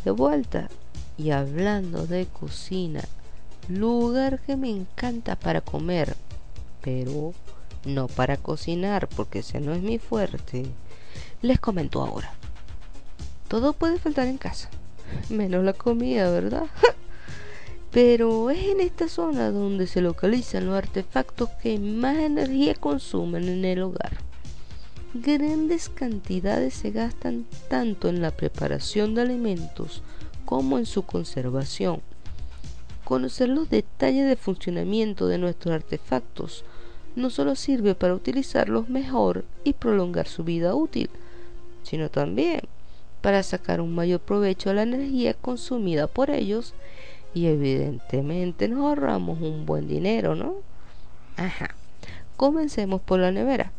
De 0.00 0.10
vuelta 0.10 0.68
y 1.16 1.30
hablando 1.30 2.06
de 2.06 2.26
cocina, 2.26 3.04
lugar 3.68 4.40
que 4.40 4.56
me 4.56 4.68
encanta 4.68 5.36
para 5.36 5.60
comer, 5.60 6.16
pero 6.82 7.32
no 7.84 8.08
para 8.08 8.36
cocinar 8.36 9.08
porque 9.08 9.38
ese 9.38 9.60
no 9.60 9.72
es 9.72 9.82
mi 9.82 9.98
fuerte. 9.98 10.66
Les 11.42 11.60
comento 11.60 12.02
ahora. 12.02 12.34
Todo 13.46 13.72
puede 13.72 14.00
faltar 14.00 14.26
en 14.26 14.36
casa, 14.36 14.68
menos 15.28 15.64
la 15.64 15.74
comida, 15.74 16.28
¿verdad? 16.28 16.66
Pero 17.92 18.50
es 18.50 18.64
en 18.64 18.80
esta 18.80 19.08
zona 19.08 19.52
donde 19.52 19.86
se 19.86 20.00
localizan 20.00 20.66
los 20.66 20.74
artefactos 20.74 21.50
que 21.62 21.78
más 21.78 22.16
energía 22.16 22.74
consumen 22.74 23.48
en 23.48 23.64
el 23.64 23.82
hogar. 23.82 24.18
Grandes 25.16 25.90
cantidades 25.90 26.74
se 26.74 26.90
gastan 26.90 27.46
tanto 27.68 28.08
en 28.08 28.20
la 28.20 28.32
preparación 28.32 29.14
de 29.14 29.22
alimentos 29.22 30.02
como 30.44 30.76
en 30.76 30.86
su 30.86 31.04
conservación. 31.04 32.02
Conocer 33.04 33.48
los 33.48 33.70
detalles 33.70 34.26
de 34.26 34.34
funcionamiento 34.34 35.28
de 35.28 35.38
nuestros 35.38 35.72
artefactos 35.72 36.64
no 37.14 37.30
solo 37.30 37.54
sirve 37.54 37.94
para 37.94 38.16
utilizarlos 38.16 38.88
mejor 38.88 39.44
y 39.62 39.74
prolongar 39.74 40.26
su 40.26 40.42
vida 40.42 40.74
útil, 40.74 41.08
sino 41.84 42.10
también 42.10 42.62
para 43.22 43.44
sacar 43.44 43.80
un 43.80 43.94
mayor 43.94 44.18
provecho 44.18 44.70
a 44.70 44.74
la 44.74 44.82
energía 44.82 45.34
consumida 45.34 46.08
por 46.08 46.30
ellos 46.30 46.74
y 47.34 47.46
evidentemente 47.46 48.66
nos 48.66 48.80
ahorramos 48.80 49.40
un 49.40 49.64
buen 49.64 49.86
dinero, 49.86 50.34
¿no? 50.34 50.56
Ajá. 51.36 51.76
Comencemos 52.36 53.00
por 53.00 53.20
la 53.20 53.30
nevera. 53.30 53.70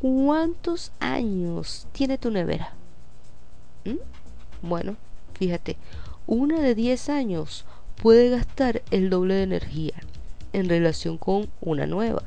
¿Cuántos 0.00 0.92
años 1.00 1.86
tiene 1.92 2.18
tu 2.18 2.30
nevera? 2.30 2.74
¿Mm? 3.86 3.96
Bueno, 4.60 4.96
fíjate, 5.38 5.78
una 6.26 6.60
de 6.60 6.74
10 6.74 7.08
años 7.08 7.64
puede 8.02 8.28
gastar 8.28 8.82
el 8.90 9.08
doble 9.08 9.34
de 9.34 9.44
energía 9.44 9.94
en 10.52 10.68
relación 10.68 11.16
con 11.16 11.48
una 11.62 11.86
nueva. 11.86 12.22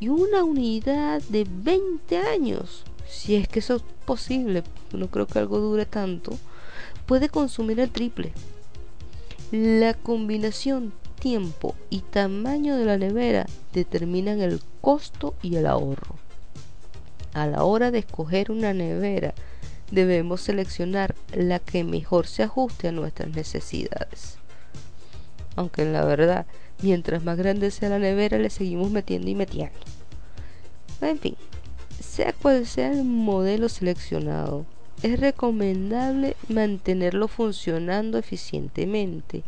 Y 0.00 0.08
una 0.08 0.42
unidad 0.42 1.22
de 1.28 1.46
20 1.48 2.18
años, 2.18 2.82
si 3.08 3.36
es 3.36 3.46
que 3.46 3.60
eso 3.60 3.76
es 3.76 3.82
posible, 4.04 4.64
no 4.92 5.06
creo 5.06 5.26
que 5.26 5.38
algo 5.38 5.60
dure 5.60 5.86
tanto, 5.86 6.36
puede 7.06 7.28
consumir 7.28 7.78
el 7.78 7.90
triple. 7.90 8.32
La 9.52 9.94
combinación 9.94 10.92
tiempo 11.20 11.76
y 11.90 12.00
tamaño 12.00 12.76
de 12.76 12.84
la 12.84 12.98
nevera 12.98 13.46
determinan 13.72 14.40
el 14.40 14.60
costo 14.80 15.34
y 15.42 15.54
el 15.56 15.66
ahorro. 15.66 16.25
A 17.36 17.46
la 17.46 17.64
hora 17.64 17.90
de 17.90 17.98
escoger 17.98 18.50
una 18.50 18.72
nevera, 18.72 19.34
debemos 19.90 20.40
seleccionar 20.40 21.14
la 21.34 21.58
que 21.58 21.84
mejor 21.84 22.26
se 22.26 22.44
ajuste 22.44 22.88
a 22.88 22.92
nuestras 22.92 23.28
necesidades. 23.28 24.38
Aunque 25.54 25.82
en 25.82 25.92
la 25.92 26.02
verdad, 26.06 26.46
mientras 26.80 27.22
más 27.24 27.36
grande 27.36 27.70
sea 27.70 27.90
la 27.90 27.98
nevera, 27.98 28.38
le 28.38 28.48
seguimos 28.48 28.90
metiendo 28.90 29.28
y 29.28 29.34
metiendo. 29.34 29.78
En 31.02 31.18
fin, 31.18 31.36
sea 32.00 32.32
cual 32.32 32.64
sea 32.64 32.90
el 32.90 33.04
modelo 33.04 33.68
seleccionado, 33.68 34.64
es 35.02 35.20
recomendable 35.20 36.36
mantenerlo 36.48 37.28
funcionando 37.28 38.16
eficientemente 38.16 39.44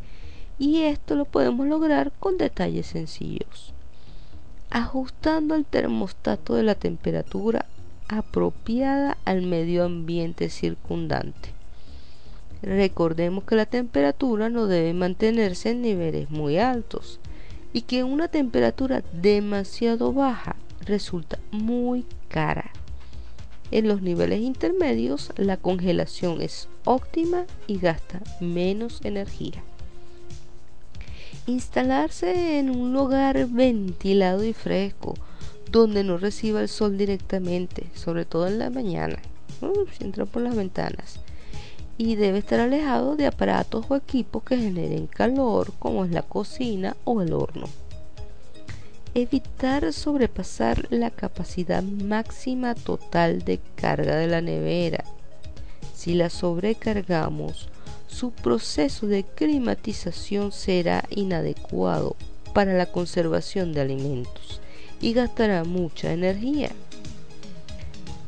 y 0.58 0.82
esto 0.82 1.14
lo 1.14 1.24
podemos 1.24 1.66
lograr 1.66 2.12
con 2.20 2.36
detalles 2.36 2.88
sencillos. 2.88 3.72
Ajustando 4.68 5.54
el 5.54 5.64
termostato 5.64 6.54
de 6.54 6.64
la 6.64 6.74
temperatura 6.74 7.64
apropiada 8.08 9.18
al 9.24 9.42
medio 9.42 9.84
ambiente 9.84 10.50
circundante. 10.50 11.50
Recordemos 12.62 13.44
que 13.44 13.54
la 13.54 13.66
temperatura 13.66 14.48
no 14.48 14.66
debe 14.66 14.92
mantenerse 14.92 15.70
en 15.70 15.82
niveles 15.82 16.30
muy 16.30 16.58
altos 16.58 17.20
y 17.72 17.82
que 17.82 18.02
una 18.02 18.28
temperatura 18.28 19.04
demasiado 19.12 20.12
baja 20.12 20.56
resulta 20.84 21.38
muy 21.52 22.04
cara. 22.28 22.72
En 23.70 23.86
los 23.86 24.00
niveles 24.00 24.40
intermedios 24.40 25.30
la 25.36 25.58
congelación 25.58 26.40
es 26.40 26.68
óptima 26.84 27.44
y 27.66 27.78
gasta 27.78 28.20
menos 28.40 29.00
energía. 29.04 29.62
Instalarse 31.46 32.58
en 32.58 32.70
un 32.70 32.92
lugar 32.92 33.46
ventilado 33.46 34.42
y 34.42 34.52
fresco 34.52 35.14
donde 35.70 36.04
no 36.04 36.18
reciba 36.18 36.60
el 36.60 36.68
sol 36.68 36.96
directamente, 36.96 37.86
sobre 37.94 38.24
todo 38.24 38.46
en 38.46 38.58
la 38.58 38.70
mañana, 38.70 39.18
si 39.96 40.04
entra 40.04 40.24
por 40.24 40.42
las 40.42 40.56
ventanas. 40.56 41.20
Y 41.96 42.14
debe 42.14 42.38
estar 42.38 42.60
alejado 42.60 43.16
de 43.16 43.26
aparatos 43.26 43.86
o 43.88 43.96
equipos 43.96 44.42
que 44.44 44.56
generen 44.56 45.06
calor, 45.06 45.72
como 45.78 46.04
es 46.04 46.12
la 46.12 46.22
cocina 46.22 46.96
o 47.04 47.22
el 47.22 47.32
horno. 47.32 47.66
Evitar 49.14 49.92
sobrepasar 49.92 50.86
la 50.90 51.10
capacidad 51.10 51.82
máxima 51.82 52.74
total 52.74 53.44
de 53.44 53.58
carga 53.74 54.16
de 54.16 54.28
la 54.28 54.40
nevera. 54.40 55.04
Si 55.94 56.14
la 56.14 56.30
sobrecargamos, 56.30 57.68
su 58.06 58.30
proceso 58.30 59.06
de 59.06 59.24
climatización 59.24 60.52
será 60.52 61.04
inadecuado 61.10 62.14
para 62.54 62.74
la 62.74 62.86
conservación 62.86 63.72
de 63.72 63.80
alimentos 63.80 64.60
y 65.00 65.12
gastará 65.12 65.64
mucha 65.64 66.12
energía. 66.12 66.70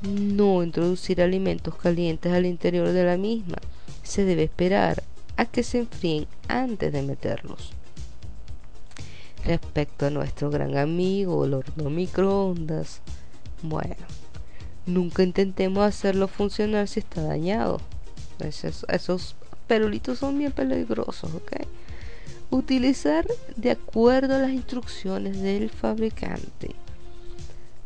No 0.03 0.63
introducir 0.63 1.21
alimentos 1.21 1.75
calientes 1.77 2.33
al 2.33 2.47
interior 2.47 2.89
de 2.89 3.05
la 3.05 3.17
misma. 3.17 3.59
Se 4.03 4.25
debe 4.25 4.45
esperar 4.45 5.03
a 5.37 5.47
que 5.47 5.63
se 5.63 5.79
enfríen 5.79 6.27
antes 6.49 6.93
de 6.93 7.03
meterlos. 7.03 7.73
Respecto 9.45 10.07
a 10.07 10.11
nuestro 10.11 10.51
gran 10.51 10.77
amigo, 10.77 11.45
el 11.45 11.55
horno 11.55 11.91
microondas, 11.91 13.01
bueno, 13.63 13.97
nunca 14.87 15.23
intentemos 15.23 15.85
hacerlo 15.85 16.29
funcionar 16.29 16.89
si 16.89 17.01
está 17.01 17.23
dañado. 17.23 17.81
Esos, 18.39 18.85
esos 18.89 19.37
perulitos 19.67 20.19
son 20.19 20.39
bien 20.39 20.53
peligrosos, 20.53 21.33
¿ok? 21.35 21.53
Utilizar 22.53 23.29
de 23.55 23.71
acuerdo 23.71 24.35
a 24.35 24.39
las 24.39 24.51
instrucciones 24.51 25.41
del 25.41 25.71
fabricante. 25.71 26.75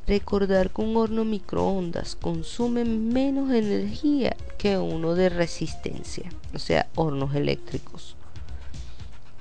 Recordar 0.06 0.70
que 0.70 0.80
un 0.80 0.96
horno 0.96 1.26
microondas 1.26 2.16
consume 2.16 2.86
menos 2.86 3.52
energía 3.52 4.34
que 4.56 4.78
uno 4.78 5.14
de 5.14 5.28
resistencia, 5.28 6.30
o 6.54 6.58
sea, 6.58 6.88
hornos 6.94 7.34
eléctricos. 7.34 8.16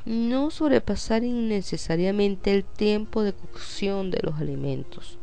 No 0.05 0.51
sobrepasar 0.51 1.24
innecesariamente 1.24 2.53
el 2.53 2.65
tiempo 2.65 3.24
de 3.24 3.32
cocción 3.32 4.11
de 4.11 4.19
los 4.24 4.41
alimentos. 4.41 5.17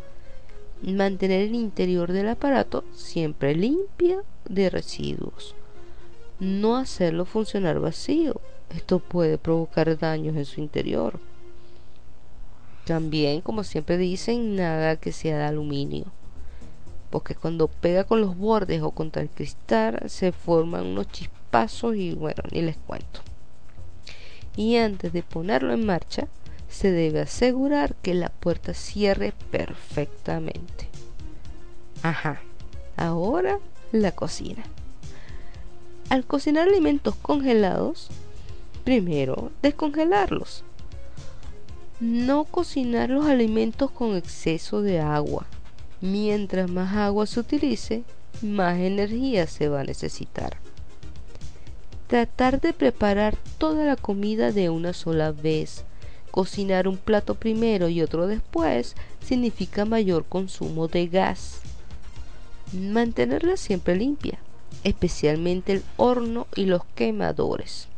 Mantener 0.82 1.42
el 1.42 1.54
interior 1.54 2.10
del 2.12 2.30
aparato 2.30 2.84
siempre 2.94 3.54
limpio 3.54 4.24
de 4.48 4.70
residuos. 4.70 5.54
No 6.38 6.78
hacerlo 6.78 7.26
funcionar 7.26 7.80
vacío. 7.80 8.40
Esto 8.74 8.98
puede 8.98 9.38
provocar 9.38 9.98
daños 9.98 10.36
en 10.36 10.44
su 10.44 10.60
interior. 10.60 11.18
También, 12.84 13.40
como 13.40 13.64
siempre 13.64 13.98
dicen, 13.98 14.56
nada 14.56 14.96
que 14.96 15.12
sea 15.12 15.38
de 15.38 15.44
aluminio. 15.44 16.06
Porque 17.10 17.34
cuando 17.34 17.68
pega 17.68 18.04
con 18.04 18.20
los 18.20 18.36
bordes 18.36 18.82
o 18.82 18.92
contra 18.92 19.22
el 19.22 19.28
cristal 19.28 20.08
se 20.08 20.32
forman 20.32 20.86
unos 20.86 21.08
chispazos 21.08 21.96
y 21.96 22.14
bueno, 22.14 22.42
ni 22.52 22.62
les 22.62 22.76
cuento 22.76 23.20
y 24.56 24.76
antes 24.76 25.12
de 25.12 25.22
ponerlo 25.22 25.72
en 25.72 25.86
marcha 25.86 26.28
se 26.68 26.90
debe 26.90 27.20
asegurar 27.20 27.94
que 27.96 28.14
la 28.14 28.28
puerta 28.28 28.74
cierre 28.74 29.32
perfectamente. 29.50 30.88
Ajá, 32.02 32.40
ahora 32.96 33.58
la 33.92 34.12
cocina. 34.12 34.62
Al 36.08 36.24
cocinar 36.24 36.68
alimentos 36.68 37.14
congelados, 37.16 38.08
primero 38.80 39.50
descongelarlos. 39.62 40.64
No 42.00 42.44
cocinar 42.44 43.10
los 43.10 43.26
alimentos 43.26 43.90
con 43.90 44.16
exceso 44.16 44.80
de 44.82 45.00
agua. 45.00 45.46
Mientras 46.00 46.70
más 46.70 46.96
agua 46.96 47.26
se 47.26 47.40
utilice, 47.40 48.04
más 48.40 48.78
energía 48.78 49.46
se 49.46 49.68
va 49.68 49.80
a 49.80 49.84
necesitar. 49.84 50.56
Tratar 52.06 52.60
de 52.60 52.72
preparar 52.72 53.36
toda 53.58 53.84
la 53.84 53.96
comida 53.96 54.50
de 54.50 54.70
una 54.70 54.94
sola 54.94 55.30
vez. 55.30 55.84
Cocinar 56.30 56.88
un 56.88 56.96
plato 56.96 57.34
primero 57.34 57.88
y 57.88 58.00
otro 58.00 58.26
después 58.26 58.96
significa 59.22 59.84
mayor 59.84 60.24
consumo 60.24 60.88
de 60.88 61.06
gas. 61.06 61.60
Mantenerla 62.72 63.56
siempre 63.56 63.94
limpia, 63.94 64.38
especialmente 64.84 65.72
el 65.72 65.82
horno 65.98 66.46
y 66.56 66.64
los 66.64 66.84
quemadores. 66.94 67.89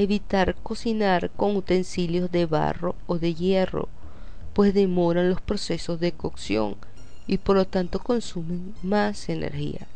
Evitar 0.00 0.54
cocinar 0.62 1.28
con 1.30 1.56
utensilios 1.56 2.30
de 2.30 2.46
barro 2.46 2.94
o 3.08 3.18
de 3.18 3.34
hierro, 3.34 3.88
pues 4.52 4.72
demoran 4.72 5.28
los 5.28 5.40
procesos 5.40 5.98
de 5.98 6.12
cocción 6.12 6.76
y 7.26 7.38
por 7.38 7.56
lo 7.56 7.64
tanto 7.64 7.98
consumen 7.98 8.76
más 8.84 9.28
energía 9.28 9.88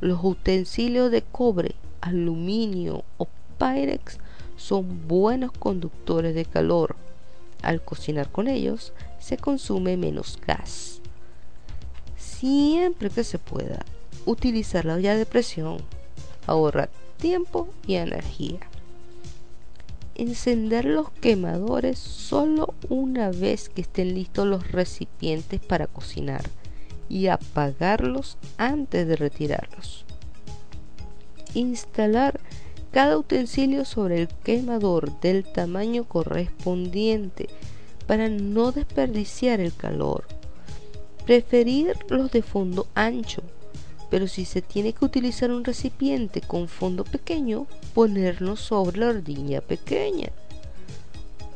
Los 0.00 0.18
utensilios 0.24 1.12
de 1.12 1.22
cobre, 1.22 1.76
aluminio 2.00 3.04
o 3.16 3.28
pyrex 3.60 4.18
son 4.56 5.06
buenos 5.06 5.52
conductores 5.52 6.34
de 6.34 6.44
calor. 6.44 6.96
Al 7.62 7.80
cocinar 7.80 8.28
con 8.28 8.48
ellos 8.48 8.92
se 9.20 9.36
consume 9.36 9.96
menos 9.96 10.36
gas. 10.44 11.00
Siempre 12.16 13.08
que 13.08 13.22
se 13.22 13.38
pueda, 13.38 13.84
utilizar 14.26 14.84
la 14.84 14.94
olla 14.94 15.14
de 15.14 15.26
presión 15.26 15.76
ahorra 16.48 16.88
tiempo 17.18 17.68
y 17.86 17.94
energía. 17.94 18.71
Encender 20.14 20.84
los 20.84 21.10
quemadores 21.10 21.98
solo 21.98 22.74
una 22.88 23.30
vez 23.30 23.68
que 23.68 23.80
estén 23.80 24.14
listos 24.14 24.46
los 24.46 24.70
recipientes 24.70 25.60
para 25.60 25.86
cocinar 25.86 26.42
y 27.08 27.28
apagarlos 27.28 28.38
antes 28.58 29.06
de 29.06 29.16
retirarlos. 29.16 30.04
Instalar 31.54 32.40
cada 32.92 33.16
utensilio 33.16 33.84
sobre 33.86 34.20
el 34.20 34.28
quemador 34.28 35.18
del 35.20 35.44
tamaño 35.44 36.04
correspondiente 36.04 37.48
para 38.06 38.28
no 38.28 38.72
desperdiciar 38.72 39.60
el 39.60 39.74
calor. 39.74 40.26
Preferir 41.24 41.96
los 42.08 42.30
de 42.30 42.42
fondo 42.42 42.86
ancho, 42.94 43.42
pero 44.12 44.28
si 44.28 44.44
se 44.44 44.60
tiene 44.60 44.92
que 44.92 45.06
utilizar 45.06 45.50
un 45.50 45.64
recipiente 45.64 46.42
con 46.42 46.68
fondo 46.68 47.02
pequeño, 47.02 47.66
ponerlo 47.94 48.56
sobre 48.56 48.98
la 48.98 49.08
ordeña 49.08 49.62
pequeña. 49.62 50.28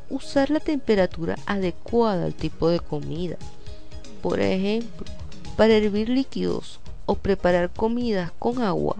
Usar 0.08 0.48
la 0.48 0.60
temperatura 0.60 1.36
adecuada 1.44 2.24
al 2.24 2.32
tipo 2.32 2.70
de 2.70 2.80
comida. 2.80 3.36
Por 4.22 4.40
ejemplo, 4.40 5.04
para 5.58 5.74
hervir 5.74 6.08
líquidos 6.08 6.80
o 7.04 7.16
preparar 7.16 7.68
comidas 7.68 8.32
con 8.38 8.62
agua, 8.62 8.96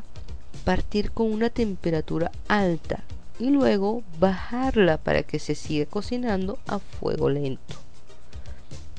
partir 0.67 1.11
con 1.11 1.33
una 1.33 1.49
temperatura 1.49 2.31
alta 2.49 3.05
y 3.41 3.49
luego 3.49 4.03
bajarla 4.21 4.99
para 4.99 5.23
que 5.23 5.39
se 5.39 5.55
siga 5.55 5.87
cocinando 5.87 6.59
a 6.67 6.79
fuego 6.79 7.31
lento. 7.31 7.86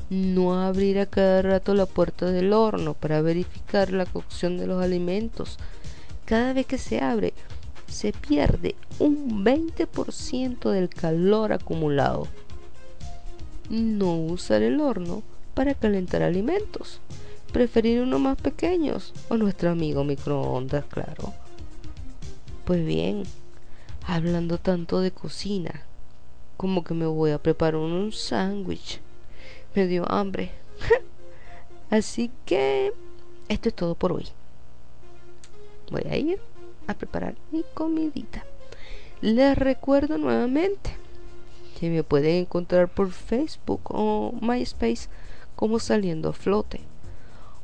No 0.10 0.62
abrir 0.62 1.00
a 1.00 1.06
cada 1.06 1.42
rato 1.42 1.74
la 1.74 1.86
puerta 1.86 2.32
del 2.32 2.54
horno 2.54 2.94
para 2.94 3.22
verificar 3.22 3.92
la 3.92 4.06
cocción 4.06 4.58
de 4.58 4.66
los 4.66 4.82
alimentos. 4.82 5.58
Cada 6.26 6.54
vez 6.54 6.66
que 6.66 6.78
se 6.78 7.02
abre, 7.02 7.34
se 7.88 8.14
pierde 8.14 8.76
un 9.00 9.44
20% 9.44 10.72
del 10.72 10.88
calor 10.88 11.52
acumulado. 11.52 12.28
No 13.70 14.16
usar 14.16 14.62
el 14.62 14.80
horno 14.80 15.24
para 15.54 15.74
calentar 15.74 16.22
alimentos. 16.22 17.02
Preferir 17.52 18.02
unos 18.02 18.22
más 18.22 18.38
pequeños 18.38 19.14
o 19.28 19.36
nuestro 19.36 19.72
amigo 19.72 20.06
microondas, 20.06 20.86
claro. 20.86 21.34
Pues 22.64 22.86
bien, 22.86 23.24
hablando 24.06 24.58
tanto 24.58 25.02
de 25.02 25.12
cocina, 25.12 25.84
como 26.56 26.84
que 26.86 26.94
me 26.94 27.06
voy 27.06 27.32
a 27.32 27.42
preparar 27.42 27.76
un 27.76 28.14
sándwich. 28.14 29.02
Me 29.78 29.86
dio 29.86 30.12
hambre. 30.12 30.50
Así 31.92 32.32
que 32.48 32.94
esto 33.48 33.70
es 33.70 33.76
todo 33.76 33.94
por 33.94 34.12
hoy. 34.12 34.26
Voy 35.92 36.02
a 36.10 36.18
ir 36.18 36.40
a 36.88 36.96
preparar 36.96 37.36
mi 37.52 37.64
comidita. 37.76 38.44
Les 39.22 39.56
recuerdo 39.56 40.18
nuevamente 40.18 40.98
que 41.80 41.92
me 41.92 42.02
pueden 42.02 42.38
encontrar 42.38 42.88
por 42.88 43.12
Facebook 43.12 43.82
o 43.90 44.34
MySpace 44.42 45.10
como 45.56 45.78
saliendo 45.78 46.30
a 46.30 46.34
flote. 46.34 46.82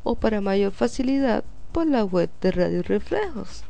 O 0.03 0.13
para 0.13 0.39
mayor 0.39 0.71
facilidad 0.71 1.43
por 1.71 1.87
la 1.87 2.05
web 2.05 2.29
de 2.41 2.51
Radio 2.51 2.83
Reflejos. 2.83 3.63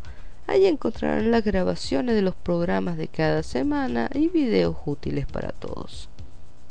Allí 0.48 0.66
encontrarán 0.66 1.32
las 1.32 1.46
grabaciones 1.46 2.14
de 2.14 2.22
los 2.22 2.36
programas 2.36 2.98
de 2.98 3.08
cada 3.08 3.42
semana 3.42 4.10
y 4.14 4.28
videos 4.28 4.76
útiles 4.86 5.28
para 5.28 5.54
todos. 5.54 6.10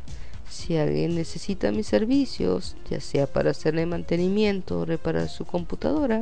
si 0.48 0.76
alguien 0.76 1.14
necesita 1.14 1.70
mis 1.70 1.86
servicios, 1.86 2.74
ya 2.90 3.00
sea 3.00 3.28
para 3.28 3.52
hacerle 3.52 3.86
mantenimiento 3.86 4.80
o 4.80 4.84
reparar 4.84 5.28
su 5.28 5.44
computadora, 5.44 6.20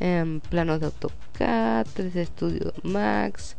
en 0.00 0.40
planos 0.40 0.80
de 0.80 0.86
AutoCAD, 0.86 1.86
3D 1.86 2.26
Studio 2.26 2.74
Max, 2.82 3.54